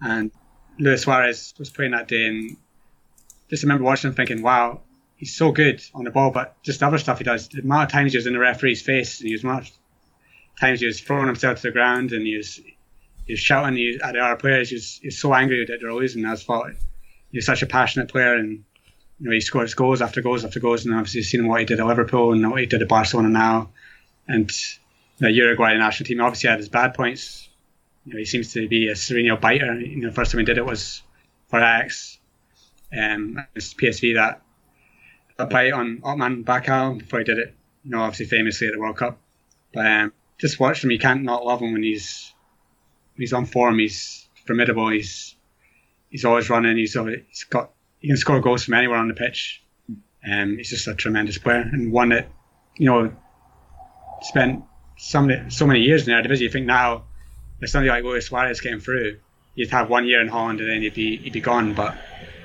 [0.00, 0.30] and
[0.78, 2.56] Luis Suarez was playing that day, and
[3.48, 4.80] just remember watching him thinking, "Wow,
[5.16, 7.48] he's so good on the ball, but just other stuff he does.
[7.48, 9.72] The amount of times he was in the referee's face, and he was much
[10.60, 12.60] times he was throwing himself to the ground, and he was
[13.26, 14.70] he was shouting at the other players.
[14.70, 16.24] He's, was, he was so angry that they were losing.
[16.24, 16.70] I was thought
[17.30, 18.64] he was such a passionate player, and
[19.20, 20.84] you know he scores goals after goals after goals.
[20.84, 23.70] And obviously seen what he did at Liverpool and what he did at Barcelona now,
[24.28, 24.50] and
[25.18, 27.48] the Uruguay national team obviously had his bad points.
[28.04, 29.80] You know, he seems to be a serial biter.
[29.80, 31.02] You know, the first time he did it was
[31.48, 32.18] for Ajax,
[32.92, 34.42] um, PSV that
[35.38, 37.54] a bite on Otman Bakkal before he did it,
[37.84, 39.18] you know, obviously famously at the World Cup.
[39.72, 40.90] But um, just watch him.
[40.90, 42.33] You can't not love him when he's
[43.16, 43.78] he's on form.
[43.78, 44.88] He's formidable.
[44.90, 45.36] He's
[46.10, 46.76] he's always running.
[46.76, 49.62] He's always, he's got he can score goals from anywhere on the pitch.
[50.30, 52.28] Um, he's just a tremendous player and one that
[52.76, 53.14] you know
[54.22, 54.64] spent
[54.96, 56.40] some so many years in the Eredivisie.
[56.40, 57.04] You think now
[57.60, 59.18] if somebody like Luis Suarez came through,
[59.54, 61.74] you'd have one year in Holland and then he'd be he'd be gone.
[61.74, 61.96] But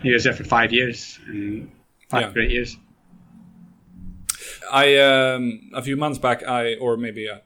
[0.02, 1.72] he was there for five years and
[2.10, 2.32] five yeah.
[2.32, 2.78] great years.
[4.72, 7.42] I um, a few months back, I or maybe a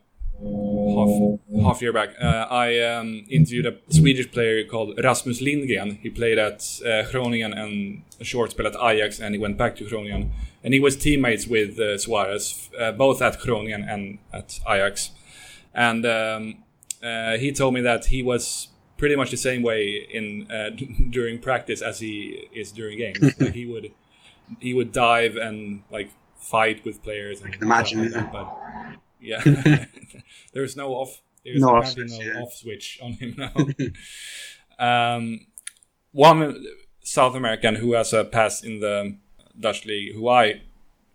[0.96, 5.96] half half year back, uh, I um, interviewed a Swedish player called Rasmus Lindgren.
[6.02, 9.76] He played at uh, Groningen and a short spell at Ajax, and he went back
[9.78, 10.32] to Groningen.
[10.64, 15.12] And he was teammates with uh, Suarez, uh, both at Groningen and at Ajax.
[15.74, 16.64] And um,
[17.04, 20.70] uh, he told me that he was pretty much the same way in uh,
[21.10, 23.20] during practice as he is during games.
[23.39, 23.91] like he would
[24.60, 27.41] he would dive and like fight with players.
[27.41, 28.32] And I can imagine that.
[28.32, 28.48] But
[29.20, 29.41] yeah,
[30.54, 31.22] there's no off.
[31.43, 32.41] There's no, off switch, no yeah.
[32.41, 33.36] off switch on him
[34.80, 35.16] now.
[35.16, 35.47] um,
[36.12, 36.66] one
[37.04, 39.18] South American who has a pass in the
[39.60, 40.62] Dutch league, who I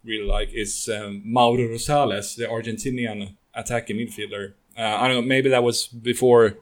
[0.05, 4.55] really like, is um, Mauro Rosales, the Argentinian attacking midfielder.
[4.77, 6.59] Uh, I don't know, maybe that was before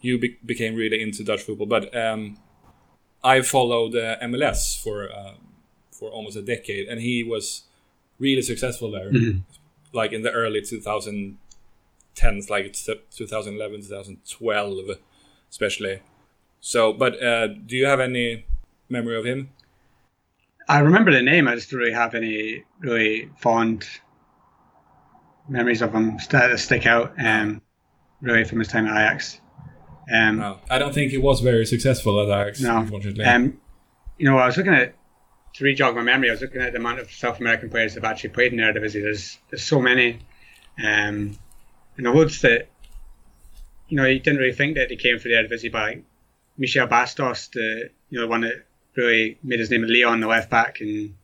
[0.00, 2.38] you be- became really into Dutch football, but um,
[3.22, 5.34] I followed uh, MLS for uh,
[5.90, 7.62] for almost a decade, and he was
[8.18, 9.40] really successful there, mm-hmm.
[9.92, 10.62] like in the early
[12.16, 14.98] 2010s, like 2011, 2012,
[15.50, 16.00] especially.
[16.60, 18.46] So, but uh, do you have any
[18.88, 19.50] memory of him?
[20.68, 21.46] I remember the name.
[21.46, 23.86] I just don't really have any really fond
[25.48, 27.14] memories of him that stick out.
[27.24, 27.62] Um,
[28.20, 29.40] really from his time at Ajax.
[30.12, 32.60] Um, no, I don't think he was very successful at Ajax.
[32.60, 33.24] No, unfortunately.
[33.24, 33.60] Um,
[34.18, 34.94] you know, I was looking at
[35.54, 38.04] to re-jog my memory, I was looking at the amount of South American players that
[38.04, 39.02] have actually played in the Eredivisie.
[39.02, 40.18] There's there's so many,
[40.84, 41.38] um,
[41.96, 42.68] and the loads that
[43.88, 46.04] you know you didn't really think that they came for the Eredivisie, but like
[46.58, 48.64] Michel Bastos, the you know the one that
[48.96, 51.14] really made his name at Lyon, the left back, and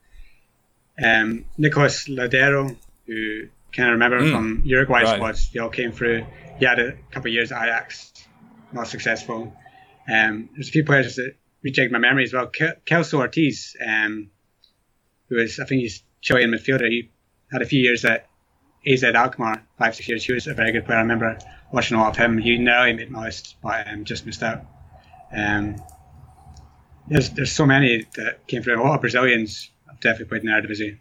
[1.03, 4.31] um, Nicolas Lodeiro, who kind of remember mm.
[4.31, 5.17] from Uruguay right.
[5.17, 6.27] squads, they all came through.
[6.59, 8.13] He had a couple of years at Ajax,
[8.73, 9.55] not successful.
[10.13, 12.51] Um, there's a few players that rejig my memory as well.
[12.85, 14.31] Kelso Ortiz, um,
[15.29, 16.89] who is, I think he's Chilean midfielder.
[16.89, 17.11] He
[17.51, 18.27] had a few years at
[18.87, 20.25] AZ Alkmaar, five, six years.
[20.25, 20.99] He was a very good player.
[20.99, 21.39] I remember
[21.73, 22.39] watching a lot of him.
[22.39, 24.65] He nearly made my list, but um, just missed out.
[25.33, 25.77] Um,
[27.09, 28.81] there's there's so many that came through.
[28.81, 30.99] A lot of Brazilians have definitely played in Eredivisie.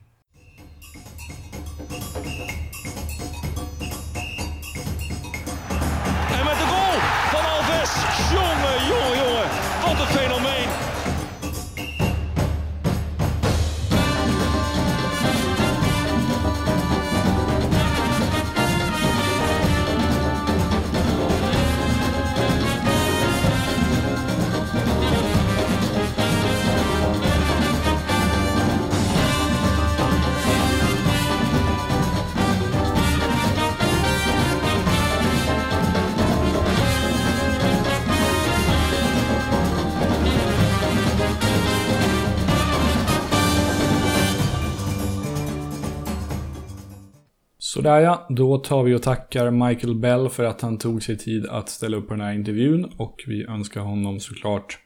[47.82, 51.45] Sådär ja, då tar vi och tackar Michael Bell för att han tog sig tid
[51.45, 54.79] att ställa upp på den här intervjun och vi önskar honom såklart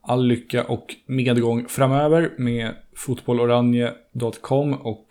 [0.00, 5.06] all lycka och medgång framöver med fotbolloranje.com och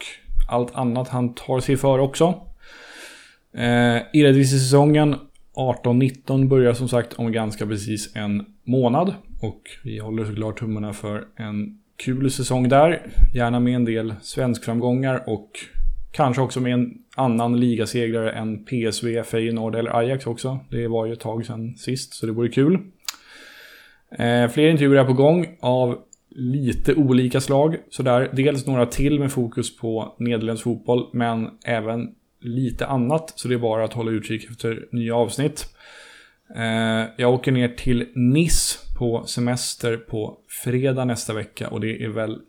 [0.49, 2.25] allt annat han tar sig för också.
[3.53, 5.15] Eh, Eredivisie-säsongen
[5.55, 11.23] 18-19 börjar som sagt om ganska precis en månad och vi håller såklart tummarna för
[11.35, 13.01] en kul säsong där.
[13.33, 15.51] Gärna med en del svenskframgångar och
[16.11, 20.59] Kanske också med en annan ligasegrare än PSV, Feyenoord eller Ajax också.
[20.69, 22.73] Det var ju ett tag sedan sist, så det vore kul.
[24.11, 25.97] Eh, fler intervjuer är på gång av
[26.29, 27.75] lite olika slag.
[27.89, 28.29] Sådär.
[28.33, 32.09] Dels några till med fokus på Nederländsk fotboll, men även
[32.41, 33.33] lite annat.
[33.35, 35.65] Så det är bara att hålla utkik efter nya avsnitt.
[36.55, 42.09] Eh, jag åker ner till Nice på semester på fredag nästa vecka och det är
[42.09, 42.39] väl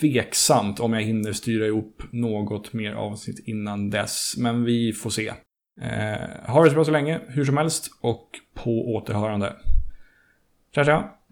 [0.00, 4.34] tveksamt om jag hinner styra ihop något mer avsnitt innan dess.
[4.38, 5.28] Men vi får se.
[5.80, 9.56] Eh, ha det så bra så länge, hur som helst, och på återhörande.
[10.74, 11.18] Tja tja!